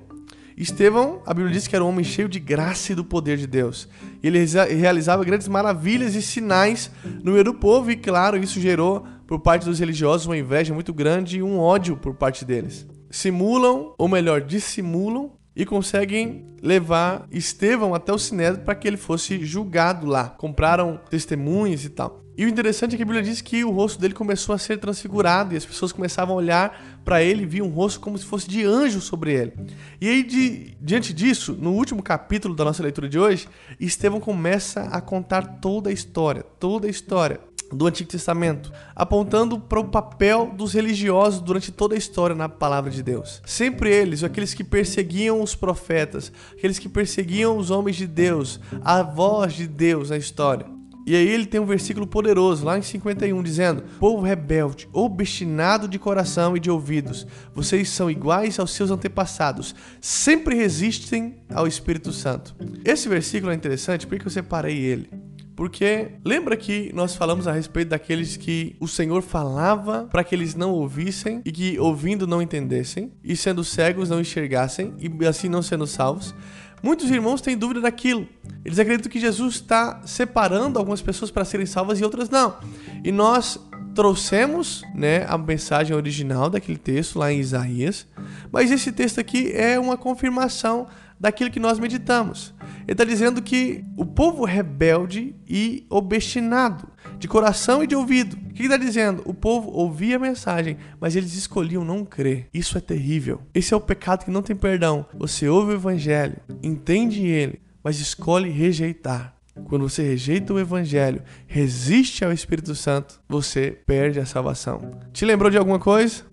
Estevão, 0.58 1.22
a 1.26 1.34
Bíblia 1.34 1.54
diz 1.54 1.68
que 1.68 1.76
era 1.76 1.84
um 1.84 1.88
homem 1.88 2.04
cheio 2.04 2.28
de 2.28 2.40
graça 2.40 2.92
e 2.92 2.96
do 2.96 3.06
poder 3.06 3.38
de 3.38 3.48
Deus. 3.48 3.88
Ele 4.22 4.40
realizava 4.76 5.24
grandes 5.24 5.48
maravilhas 5.48 6.14
e 6.14 6.22
sinais 6.22 6.92
no 7.24 7.32
meio 7.32 7.44
do 7.44 7.54
povo, 7.54 7.90
e 7.90 7.96
claro, 7.96 8.38
isso 8.38 8.60
gerou 8.60 9.06
por 9.26 9.40
parte 9.40 9.66
dos 9.66 9.80
religiosos 9.80 10.28
uma 10.28 10.38
inveja 10.38 10.74
muito 10.74 10.94
grande 10.94 11.38
e 11.38 11.44
um 11.44 11.58
ódio 11.58 11.96
por 11.96 12.14
parte 12.14 12.44
deles 12.44 12.86
simulam, 13.12 13.94
ou 13.98 14.08
melhor, 14.08 14.42
dissimulam 14.42 15.32
e 15.62 15.66
conseguem 15.66 16.44
levar 16.60 17.28
Estevão 17.32 17.94
até 17.94 18.12
o 18.12 18.18
Sinédrio 18.18 18.66
para 18.66 18.74
que 18.74 18.88
ele 18.88 18.98
fosse 18.98 19.46
julgado 19.46 20.08
lá. 20.08 20.28
Compraram 20.28 21.00
testemunhas 21.08 21.86
e 21.86 21.90
tal. 21.90 22.20
E 22.36 22.46
o 22.46 22.50
interessante 22.50 22.96
é 22.96 22.98
que 22.98 23.04
a 23.04 23.06
Bíblia 23.06 23.22
diz 23.22 23.42
que 23.42 23.64
o 23.64 23.70
rosto 23.70 24.02
dele 24.02 24.16
começou 24.16 24.56
a 24.56 24.58
ser 24.58 24.80
transfigurado 24.80 25.54
e 25.54 25.58
as 25.58 25.64
pessoas 25.64 25.92
começavam 25.92 26.34
a 26.34 26.38
olhar 26.40 27.00
para 27.06 27.22
ele 27.22 27.44
e 27.44 27.46
viam 27.46 27.68
um 27.68 27.70
rosto 27.70 28.00
como 28.00 28.18
se 28.18 28.26
fosse 28.26 28.50
de 28.50 28.66
anjo 28.66 29.02
sobre 29.02 29.34
ele. 29.34 29.54
E 30.02 30.10
aí, 30.10 30.24
de, 30.24 30.76
diante 30.82 31.14
disso, 31.14 31.54
no 31.54 31.74
último 31.74 32.02
capítulo 32.02 32.56
da 32.56 32.66
nossa 32.66 32.82
leitura 32.82 33.08
de 33.08 33.20
hoje, 33.20 33.48
Estevão 33.80 34.20
começa 34.20 34.82
a 34.86 35.00
contar 35.00 35.60
toda 35.60 35.92
a 35.92 35.94
história, 35.94 36.42
toda 36.60 36.88
a 36.88 36.90
história 36.90 37.40
do 37.76 37.88
Antigo 37.88 38.10
Testamento, 38.10 38.72
apontando 38.96 39.60
para 39.60 39.80
o 39.80 39.88
papel 39.88 40.52
dos 40.56 40.74
religiosos 40.74 41.42
durante 41.42 41.72
toda 41.72 41.96
a 41.96 41.98
história 41.98 42.36
na 42.36 42.50
palavra 42.50 42.92
de 42.92 43.02
Deus. 43.02 43.42
Sempre 43.46 43.94
eles, 43.94 44.24
aqueles 44.24 44.54
que 44.54 44.64
perseguiam 44.64 45.42
os 45.42 45.56
profetas, 45.56 46.32
aqueles 46.54 46.80
que 46.80 46.90
perseguiam 46.90 47.58
os 47.58 47.72
homens 47.72 47.96
de 47.96 48.08
Deus, 48.08 48.60
a 48.84 49.04
voz 49.04 49.54
de 49.54 49.68
Deus 49.68 50.10
na 50.10 50.18
história. 50.18 50.66
E 51.06 51.16
aí 51.16 51.28
ele 51.28 51.48
tem 51.48 51.60
um 51.60 51.66
versículo 51.66 52.06
poderoso 52.06 52.64
lá 52.64 52.78
em 52.78 52.82
51 52.82 53.42
dizendo: 53.42 53.84
Povo 54.00 54.24
rebelde, 54.24 54.88
obstinado 54.94 55.88
de 55.88 55.98
coração 55.98 56.56
e 56.56 56.60
de 56.60 56.70
ouvidos, 56.70 57.26
vocês 57.54 57.90
são 57.90 58.10
iguais 58.10 58.60
aos 58.60 58.72
seus 58.72 58.92
antepassados, 58.92 59.74
sempre 60.00 60.56
resistem 60.56 61.38
ao 61.54 61.68
Espírito 61.68 62.12
Santo. 62.12 62.56
Esse 62.86 63.10
versículo 63.10 63.52
é 63.52 63.56
interessante 63.56 64.06
porque 64.06 64.28
eu 64.28 64.32
separei 64.32 64.78
ele. 64.78 65.31
Porque 65.56 66.12
lembra 66.24 66.56
que 66.56 66.92
nós 66.94 67.16
falamos 67.16 67.48
a 67.48 67.52
respeito 67.52 67.90
daqueles 67.90 68.38
que 68.38 68.76
o 68.80 68.88
Senhor 68.88 69.22
falava 69.22 70.08
para 70.12 70.24
que 70.24 70.34
eles 70.34 70.56
não 70.56 70.72
ouvissem 70.72 71.42
e 71.46 71.52
que 71.52 71.80
ouvindo 71.80 72.26
não 72.26 72.42
entendessem, 72.42 73.12
e 73.24 73.36
sendo 73.36 73.64
cegos 73.64 74.10
não 74.10 74.22
enxergassem 74.22 74.94
e 75.00 75.26
assim 75.26 75.50
não 75.50 75.62
sendo 75.62 75.86
salvos? 75.86 76.34
Muitos 76.82 77.12
irmãos 77.12 77.42
têm 77.42 77.56
dúvida 77.56 77.82
daquilo. 77.82 78.28
Eles 78.66 78.80
acreditam 78.80 79.12
que 79.12 79.20
Jesus 79.20 79.56
está 79.56 80.02
separando 80.04 80.80
algumas 80.80 81.02
pessoas 81.02 81.30
para 81.30 81.46
serem 81.46 81.66
salvas 81.66 82.00
e 82.00 82.04
outras 82.04 82.30
não. 82.30 82.56
E 83.04 83.12
nós 83.12 83.60
trouxemos 83.94 84.84
né, 84.96 85.26
a 85.28 85.38
mensagem 85.38 85.96
original 85.96 86.50
daquele 86.50 86.78
texto 86.78 87.20
lá 87.20 87.32
em 87.32 87.40
Isaías, 87.40 88.08
mas 88.52 88.72
esse 88.72 88.92
texto 88.92 89.20
aqui 89.20 89.52
é 89.54 89.78
uma 89.78 89.98
confirmação 89.98 90.88
daquilo 91.20 91.52
que 91.52 91.60
nós 91.60 91.78
meditamos. 91.78 92.54
Ele 92.82 92.94
está 92.94 93.04
dizendo 93.04 93.42
que 93.42 93.84
o 93.96 94.06
povo 94.06 94.46
rebelde 94.46 95.36
e 95.48 95.86
obstinado, 95.90 96.88
de 97.18 97.28
coração 97.28 97.84
e 97.84 97.88
de 97.88 97.96
ouvido. 97.96 98.36
O 98.36 98.54
que 98.54 98.64
ele 98.64 98.74
está 98.74 98.78
dizendo? 98.78 99.22
O 99.26 99.34
povo 99.34 99.70
ouvia 99.72 100.16
a 100.16 100.20
mensagem, 100.20 100.78
mas 101.00 101.16
eles 101.16 101.36
escolhiam 101.36 101.84
não 101.86 102.04
crer. 102.04 102.48
Isso 102.54 102.78
é 102.78 102.82
terrível. 102.82 103.42
Esse 103.54 103.74
é 103.74 103.78
o 103.78 103.82
pecado 103.82 104.26
que 104.26 104.32
não 104.32 104.42
tem 104.42 104.56
perdão. 104.56 105.06
Você 105.14 105.48
ouve 105.48 105.74
o 105.74 105.76
evangelho, 105.76 106.38
entende 106.64 107.26
ele, 107.26 107.62
mas 107.84 108.00
escolhe 108.00 108.50
rejeitar. 108.50 109.36
Quando 109.66 109.88
você 109.88 110.02
rejeita 110.02 110.54
o 110.54 110.60
evangelho, 110.60 111.22
resiste 111.46 112.24
ao 112.24 112.32
Espírito 112.32 112.74
Santo, 112.74 113.20
você 113.28 113.72
perde 113.86 114.20
a 114.20 114.26
salvação. 114.26 114.92
Te 115.12 115.26
lembrou 115.26 115.52
de 115.52 115.58
alguma 115.58 115.80
coisa? 115.80 116.24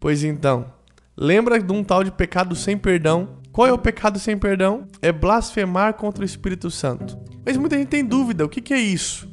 Pois 0.00 0.22
então, 0.22 0.72
lembra 1.16 1.60
de 1.60 1.72
um 1.72 1.82
tal 1.82 2.04
de 2.04 2.12
pecado 2.12 2.54
sem 2.54 2.78
perdão? 2.78 3.38
Qual 3.58 3.66
é 3.66 3.72
o 3.72 3.76
pecado 3.76 4.20
sem 4.20 4.38
perdão? 4.38 4.86
É 5.02 5.10
blasfemar 5.10 5.94
contra 5.94 6.22
o 6.22 6.24
Espírito 6.24 6.70
Santo. 6.70 7.18
Mas 7.44 7.56
muita 7.56 7.76
gente 7.76 7.88
tem 7.88 8.04
dúvida: 8.04 8.44
o 8.44 8.48
que, 8.48 8.72
é 8.72 8.78
isso? 8.78 9.27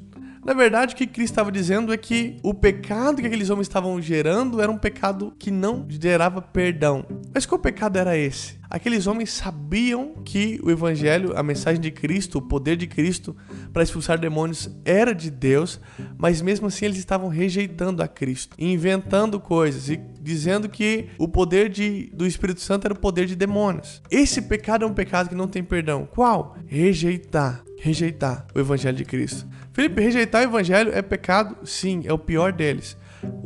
Na 0.46 0.54
verdade, 0.54 0.94
o 0.94 0.98
que 0.98 1.08
Cristo 1.08 1.32
estava 1.32 1.52
dizendo 1.52 1.92
é 1.92 1.98
que 1.98 2.38
o 2.44 2.54
pecado 2.54 3.20
que 3.20 3.26
aqueles 3.26 3.50
homens 3.50 3.66
estavam 3.66 4.00
gerando 4.00 4.62
era 4.62 4.72
um 4.72 4.78
pecado 4.78 5.34
que 5.40 5.50
não 5.50 5.88
gerava 5.90 6.40
perdão. 6.40 7.04
Mas 7.34 7.48
qual 7.48 7.58
pecado 7.58 7.98
era 7.98 8.16
esse? 8.16 8.60
Aqueles 8.70 9.08
homens 9.08 9.32
sabiam 9.32 10.14
que 10.24 10.60
o 10.64 10.70
evangelho, 10.70 11.36
a 11.36 11.42
mensagem 11.42 11.82
de 11.82 11.90
Cristo, 11.90 12.38
o 12.38 12.42
poder 12.44 12.76
de 12.76 12.86
Cristo 12.86 13.36
para 13.74 13.82
expulsar 13.82 14.20
demônios 14.20 14.70
era 14.86 15.16
de 15.16 15.32
Deus, 15.32 15.80
mas 16.16 16.44
mesmo 16.44 16.68
assim 16.68 16.86
eles 16.86 17.00
estavam 17.00 17.28
rejeitando 17.28 18.04
a 18.04 18.08
Cristo, 18.08 18.56
inventando 18.60 19.40
coisas 19.40 19.90
e 19.90 19.98
dizendo 20.22 20.70
que 20.70 21.10
o 21.18 21.28
poder 21.28 21.70
de, 21.70 22.12
do 22.14 22.26
Espírito 22.26 22.62
Santo 22.62 22.86
era 22.86 22.94
o 22.94 23.00
poder 23.00 23.26
de 23.26 23.36
demônios. 23.36 24.00
Esse 24.12 24.44
pecado 24.44 24.86
é 24.86 24.88
um 24.88 24.94
pecado 24.94 25.30
que 25.30 25.36
não 25.36 25.48
tem 25.48 25.64
perdão. 25.64 26.08
Qual? 26.12 26.56
Rejeitar. 26.68 27.64
Rejeitar 27.86 28.48
o 28.56 28.60
evangelho 28.60 28.98
de 28.98 29.06
Cristo. 29.06 29.46
Felipe, 29.72 30.02
rejeitar 30.02 30.42
o 30.42 30.46
evangelho 30.46 30.92
é 30.92 31.04
pecado? 31.04 31.56
Sim, 31.68 32.02
é 32.06 32.12
o 32.12 32.18
pior 32.18 32.52
deles. 32.52 32.98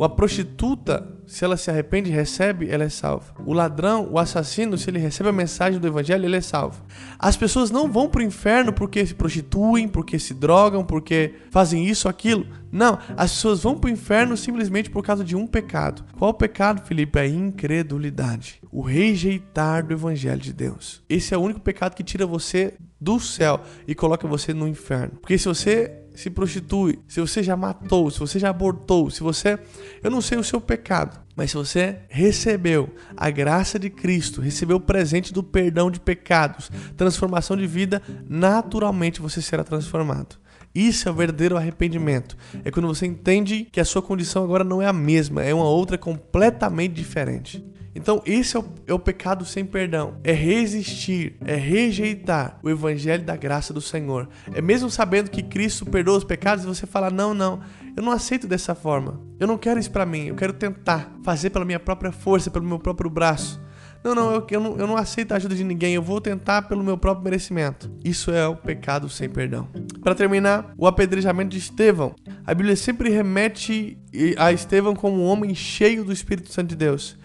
A 0.03 0.09
prostituta, 0.09 1.07
se 1.27 1.43
ela 1.43 1.57
se 1.57 1.69
arrepende 1.69 2.09
e 2.09 2.13
recebe, 2.13 2.69
ela 2.69 2.83
é 2.83 2.89
salva. 2.89 3.33
O 3.45 3.53
ladrão, 3.53 4.09
o 4.11 4.17
assassino, 4.17 4.77
se 4.77 4.89
ele 4.89 4.97
recebe 4.97 5.29
a 5.29 5.33
mensagem 5.33 5.79
do 5.79 5.87
evangelho, 5.87 6.25
ele 6.25 6.37
é 6.37 6.41
salvo. 6.41 6.83
As 7.17 7.35
pessoas 7.35 7.69
não 7.69 7.91
vão 7.91 8.09
para 8.09 8.21
o 8.21 8.23
inferno 8.23 8.71
porque 8.71 9.05
se 9.05 9.13
prostituem, 9.13 9.87
porque 9.87 10.17
se 10.17 10.33
drogam, 10.33 10.83
porque 10.83 11.35
fazem 11.51 11.85
isso 11.85 12.07
ou 12.07 12.09
aquilo. 12.09 12.47
Não, 12.71 12.97
as 13.17 13.31
pessoas 13.31 13.63
vão 13.63 13.77
para 13.77 13.89
o 13.89 13.91
inferno 13.91 14.37
simplesmente 14.37 14.89
por 14.89 15.03
causa 15.03 15.23
de 15.23 15.35
um 15.35 15.45
pecado. 15.45 16.03
Qual 16.17 16.33
pecado, 16.33 16.85
Felipe? 16.85 17.19
A 17.19 17.27
incredulidade. 17.27 18.61
O 18.71 18.81
rejeitar 18.81 19.85
do 19.85 19.93
evangelho 19.93 20.39
de 20.39 20.53
Deus. 20.53 21.03
Esse 21.09 21.33
é 21.33 21.37
o 21.37 21.41
único 21.41 21.59
pecado 21.59 21.95
que 21.95 22.03
tira 22.03 22.25
você 22.25 22.73
do 22.99 23.19
céu 23.19 23.61
e 23.87 23.95
coloca 23.95 24.27
você 24.27 24.53
no 24.53 24.67
inferno. 24.67 25.17
Porque 25.19 25.37
se 25.37 25.47
você 25.47 25.99
se 26.19 26.29
prostitui, 26.29 26.99
se 27.07 27.21
você 27.21 27.41
já 27.41 27.55
matou, 27.55 28.11
se 28.11 28.19
você 28.19 28.37
já 28.37 28.49
abortou, 28.49 29.09
se 29.09 29.23
você. 29.23 29.57
Eu 30.03 30.11
não 30.11 30.19
sei 30.19 30.37
o 30.37 30.43
seu 30.43 30.59
pecado, 30.59 31.17
mas 31.33 31.51
se 31.51 31.55
você 31.55 31.99
recebeu 32.09 32.93
a 33.15 33.29
graça 33.29 33.79
de 33.79 33.89
Cristo, 33.89 34.41
recebeu 34.41 34.75
o 34.75 34.81
presente 34.81 35.31
do 35.31 35.41
perdão 35.41 35.89
de 35.89 35.97
pecados, 35.97 36.69
transformação 36.97 37.55
de 37.55 37.65
vida, 37.65 38.01
naturalmente 38.27 39.21
você 39.21 39.41
será 39.41 39.63
transformado. 39.63 40.35
Isso 40.75 41.07
é 41.07 41.11
o 41.11 41.15
verdadeiro 41.15 41.55
arrependimento. 41.55 42.35
É 42.65 42.69
quando 42.69 42.89
você 42.89 43.05
entende 43.05 43.69
que 43.71 43.79
a 43.79 43.85
sua 43.85 44.01
condição 44.01 44.43
agora 44.43 44.65
não 44.65 44.81
é 44.81 44.87
a 44.87 44.93
mesma, 44.93 45.41
é 45.41 45.53
uma 45.53 45.69
outra 45.69 45.97
completamente 45.97 46.95
diferente. 46.95 47.65
Então, 47.99 48.21
esse 48.25 48.55
é 48.55 48.59
o, 48.61 48.65
é 48.87 48.93
o, 48.93 48.97
pecado 48.97 49.43
sem 49.43 49.65
perdão. 49.65 50.15
É 50.23 50.31
resistir, 50.31 51.35
é 51.45 51.55
rejeitar 51.55 52.57
o 52.63 52.69
evangelho 52.69 53.25
da 53.25 53.35
graça 53.35 53.73
do 53.73 53.81
Senhor. 53.81 54.29
É 54.53 54.61
mesmo 54.61 54.89
sabendo 54.89 55.29
que 55.29 55.43
Cristo 55.43 55.85
perdoa 55.85 56.17
os 56.17 56.23
pecados, 56.23 56.63
você 56.63 56.87
fala: 56.87 57.09
não, 57.09 57.33
não, 57.33 57.59
eu 57.97 58.01
não 58.01 58.13
aceito 58.13 58.47
dessa 58.47 58.73
forma. 58.73 59.19
Eu 59.37 59.45
não 59.45 59.57
quero 59.57 59.81
isso 59.81 59.91
para 59.91 60.05
mim. 60.05 60.27
Eu 60.27 60.35
quero 60.35 60.53
tentar 60.53 61.11
fazer 61.23 61.49
pela 61.49 61.65
minha 61.65 61.79
própria 61.79 62.11
força, 62.11 62.49
pelo 62.49 62.65
meu 62.65 62.79
próprio 62.79 63.09
braço. 63.09 63.59
Não, 64.01 64.15
não 64.15 64.31
eu, 64.31 64.47
eu, 64.49 64.59
não, 64.61 64.77
eu 64.77 64.87
não 64.87 64.95
aceito 64.95 65.33
a 65.33 65.35
ajuda 65.35 65.53
de 65.53 65.63
ninguém, 65.65 65.93
eu 65.93 66.01
vou 66.01 66.21
tentar 66.21 66.61
pelo 66.61 66.81
meu 66.81 66.97
próprio 66.97 67.25
merecimento. 67.25 67.91
Isso 68.01 68.31
é 68.31 68.47
o 68.47 68.55
pecado 68.55 69.09
sem 69.09 69.27
perdão. 69.27 69.67
Para 70.01 70.15
terminar, 70.15 70.73
o 70.77 70.87
apedrejamento 70.87 71.49
de 71.49 71.57
Estevão. 71.57 72.15
A 72.47 72.53
Bíblia 72.53 72.77
sempre 72.77 73.09
remete 73.09 73.97
a 74.37 74.53
Estevão 74.53 74.95
como 74.95 75.21
um 75.21 75.25
homem 75.25 75.53
cheio 75.53 76.05
do 76.05 76.13
Espírito 76.13 76.49
Santo 76.49 76.69
de 76.69 76.77
Deus 76.77 77.17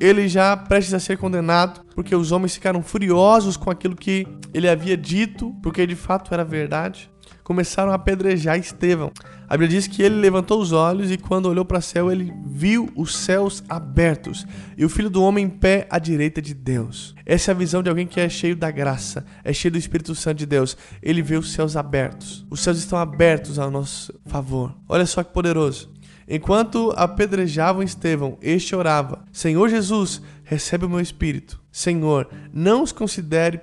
ele 0.00 0.28
já 0.28 0.56
prestes 0.56 0.94
a 0.94 1.00
ser 1.00 1.16
condenado, 1.16 1.80
porque 1.94 2.14
os 2.14 2.32
homens 2.32 2.54
ficaram 2.54 2.82
furiosos 2.82 3.56
com 3.56 3.70
aquilo 3.70 3.96
que 3.96 4.26
ele 4.52 4.68
havia 4.68 4.96
dito, 4.96 5.54
porque 5.62 5.86
de 5.86 5.96
fato 5.96 6.32
era 6.32 6.44
verdade. 6.44 7.10
Começaram 7.42 7.92
a 7.92 7.94
apedrejar 7.94 8.58
Estevão. 8.58 9.12
A 9.48 9.52
Bíblia 9.52 9.68
diz 9.68 9.86
que 9.86 10.02
ele 10.02 10.16
levantou 10.16 10.60
os 10.60 10.72
olhos 10.72 11.12
e, 11.12 11.16
quando 11.16 11.46
olhou 11.46 11.64
para 11.64 11.78
o 11.78 11.82
céu, 11.82 12.10
ele 12.10 12.32
viu 12.44 12.90
os 12.96 13.16
céus 13.16 13.62
abertos 13.68 14.44
e 14.76 14.84
o 14.84 14.88
filho 14.88 15.08
do 15.08 15.22
homem 15.22 15.44
em 15.44 15.48
pé 15.48 15.86
à 15.88 16.00
direita 16.00 16.42
de 16.42 16.52
Deus. 16.52 17.14
Essa 17.24 17.52
é 17.52 17.54
a 17.54 17.56
visão 17.56 17.84
de 17.84 17.88
alguém 17.88 18.06
que 18.06 18.18
é 18.18 18.28
cheio 18.28 18.56
da 18.56 18.70
graça, 18.72 19.24
é 19.44 19.52
cheio 19.52 19.70
do 19.70 19.78
Espírito 19.78 20.14
Santo 20.16 20.38
de 20.38 20.46
Deus. 20.46 20.76
Ele 21.00 21.22
vê 21.22 21.36
os 21.36 21.52
céus 21.52 21.76
abertos. 21.76 22.44
Os 22.50 22.60
céus 22.60 22.78
estão 22.78 22.98
abertos 22.98 23.60
ao 23.60 23.70
nosso 23.70 24.12
favor. 24.26 24.74
Olha 24.88 25.06
só 25.06 25.22
que 25.22 25.32
poderoso. 25.32 25.94
Enquanto 26.28 26.92
apedrejavam 26.96 27.82
Estevão, 27.82 28.36
este 28.42 28.74
orava: 28.74 29.24
Senhor 29.32 29.68
Jesus, 29.68 30.20
recebe 30.42 30.84
o 30.84 30.88
meu 30.88 31.00
espírito. 31.00 31.60
Senhor, 31.70 32.28
não 32.52 32.82
os 32.82 32.90
considere 32.90 33.60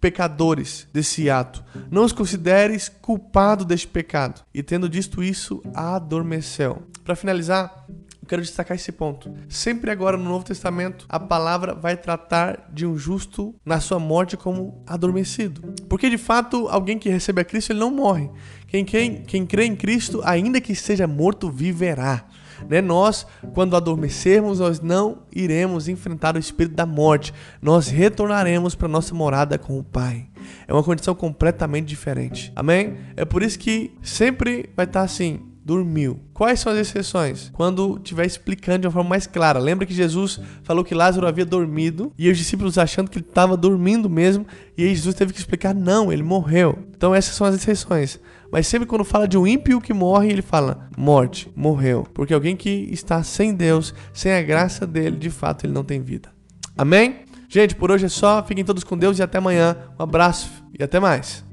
pecadores 0.00 0.88
desse 0.92 1.28
ato, 1.28 1.62
não 1.90 2.04
os 2.04 2.12
consideres 2.12 2.88
culpado 2.88 3.64
deste 3.64 3.86
pecado. 3.86 4.42
E 4.52 4.62
tendo 4.62 4.88
dito 4.88 5.22
isso, 5.22 5.62
adormeceu. 5.74 6.82
Para 7.04 7.14
finalizar, 7.14 7.86
quero 8.30 8.42
destacar 8.42 8.76
esse 8.76 8.92
ponto. 8.92 9.34
Sempre 9.48 9.90
agora 9.90 10.16
no 10.16 10.22
Novo 10.22 10.44
Testamento, 10.44 11.04
a 11.08 11.18
palavra 11.18 11.74
vai 11.74 11.96
tratar 11.96 12.70
de 12.72 12.86
um 12.86 12.96
justo 12.96 13.52
na 13.64 13.80
sua 13.80 13.98
morte 13.98 14.36
como 14.36 14.84
adormecido. 14.86 15.74
Porque 15.88 16.08
de 16.08 16.16
fato, 16.16 16.68
alguém 16.68 16.96
que 16.96 17.08
recebe 17.08 17.40
a 17.40 17.44
Cristo, 17.44 17.72
ele 17.72 17.80
não 17.80 17.90
morre. 17.90 18.30
Quem, 18.70 18.84
quem, 18.84 19.22
quem 19.22 19.44
crê 19.44 19.64
em 19.64 19.74
Cristo, 19.74 20.20
ainda 20.24 20.60
que 20.60 20.76
seja 20.76 21.04
morto, 21.04 21.50
viverá. 21.50 22.24
Né? 22.68 22.80
Nós, 22.80 23.26
quando 23.52 23.74
adormecermos, 23.74 24.60
nós 24.60 24.80
não 24.80 25.22
iremos 25.34 25.88
enfrentar 25.88 26.36
o 26.36 26.38
espírito 26.38 26.76
da 26.76 26.86
morte. 26.86 27.34
Nós 27.60 27.88
retornaremos 27.88 28.76
para 28.76 28.86
nossa 28.86 29.12
morada 29.12 29.58
com 29.58 29.76
o 29.76 29.82
Pai. 29.82 30.28
É 30.68 30.72
uma 30.72 30.84
condição 30.84 31.16
completamente 31.16 31.88
diferente. 31.88 32.52
Amém? 32.54 32.96
É 33.16 33.24
por 33.24 33.42
isso 33.42 33.58
que 33.58 33.92
sempre 34.02 34.70
vai 34.76 34.86
estar 34.86 35.02
assim: 35.02 35.40
dormiu. 35.64 36.20
Quais 36.32 36.60
são 36.60 36.72
as 36.72 36.78
exceções? 36.78 37.50
Quando 37.52 37.96
estiver 37.96 38.24
explicando 38.24 38.82
de 38.82 38.86
uma 38.86 38.92
forma 38.92 39.10
mais 39.10 39.26
clara. 39.26 39.58
Lembra 39.58 39.84
que 39.84 39.92
Jesus 39.92 40.40
falou 40.62 40.84
que 40.84 40.94
Lázaro 40.94 41.26
havia 41.26 41.44
dormido 41.44 42.12
e 42.16 42.30
os 42.30 42.38
discípulos 42.38 42.78
achando 42.78 43.10
que 43.10 43.18
ele 43.18 43.26
estava 43.28 43.56
dormindo 43.56 44.08
mesmo, 44.08 44.46
e 44.76 44.84
aí 44.84 44.94
Jesus 44.94 45.16
teve 45.16 45.32
que 45.32 45.40
explicar: 45.40 45.74
não, 45.74 46.12
ele 46.12 46.22
morreu. 46.22 46.78
Então 46.96 47.12
essas 47.12 47.34
são 47.34 47.46
as 47.46 47.54
exceções. 47.56 48.20
Mas 48.52 48.66
sempre 48.66 48.86
quando 48.86 49.04
fala 49.04 49.28
de 49.28 49.38
um 49.38 49.46
ímpio 49.46 49.80
que 49.80 49.92
morre, 49.92 50.30
ele 50.30 50.42
fala 50.42 50.88
morte, 50.96 51.50
morreu. 51.54 52.06
Porque 52.12 52.34
alguém 52.34 52.56
que 52.56 52.88
está 52.90 53.22
sem 53.22 53.54
Deus, 53.54 53.94
sem 54.12 54.32
a 54.32 54.42
graça 54.42 54.86
dele, 54.86 55.16
de 55.16 55.30
fato 55.30 55.66
ele 55.66 55.72
não 55.72 55.84
tem 55.84 56.00
vida. 56.00 56.30
Amém? 56.76 57.24
Gente, 57.48 57.74
por 57.74 57.90
hoje 57.90 58.06
é 58.06 58.08
só. 58.08 58.42
Fiquem 58.42 58.64
todos 58.64 58.84
com 58.84 58.96
Deus 58.96 59.18
e 59.18 59.22
até 59.22 59.38
amanhã. 59.38 59.76
Um 59.98 60.02
abraço 60.02 60.50
e 60.78 60.82
até 60.82 61.00
mais. 61.00 61.44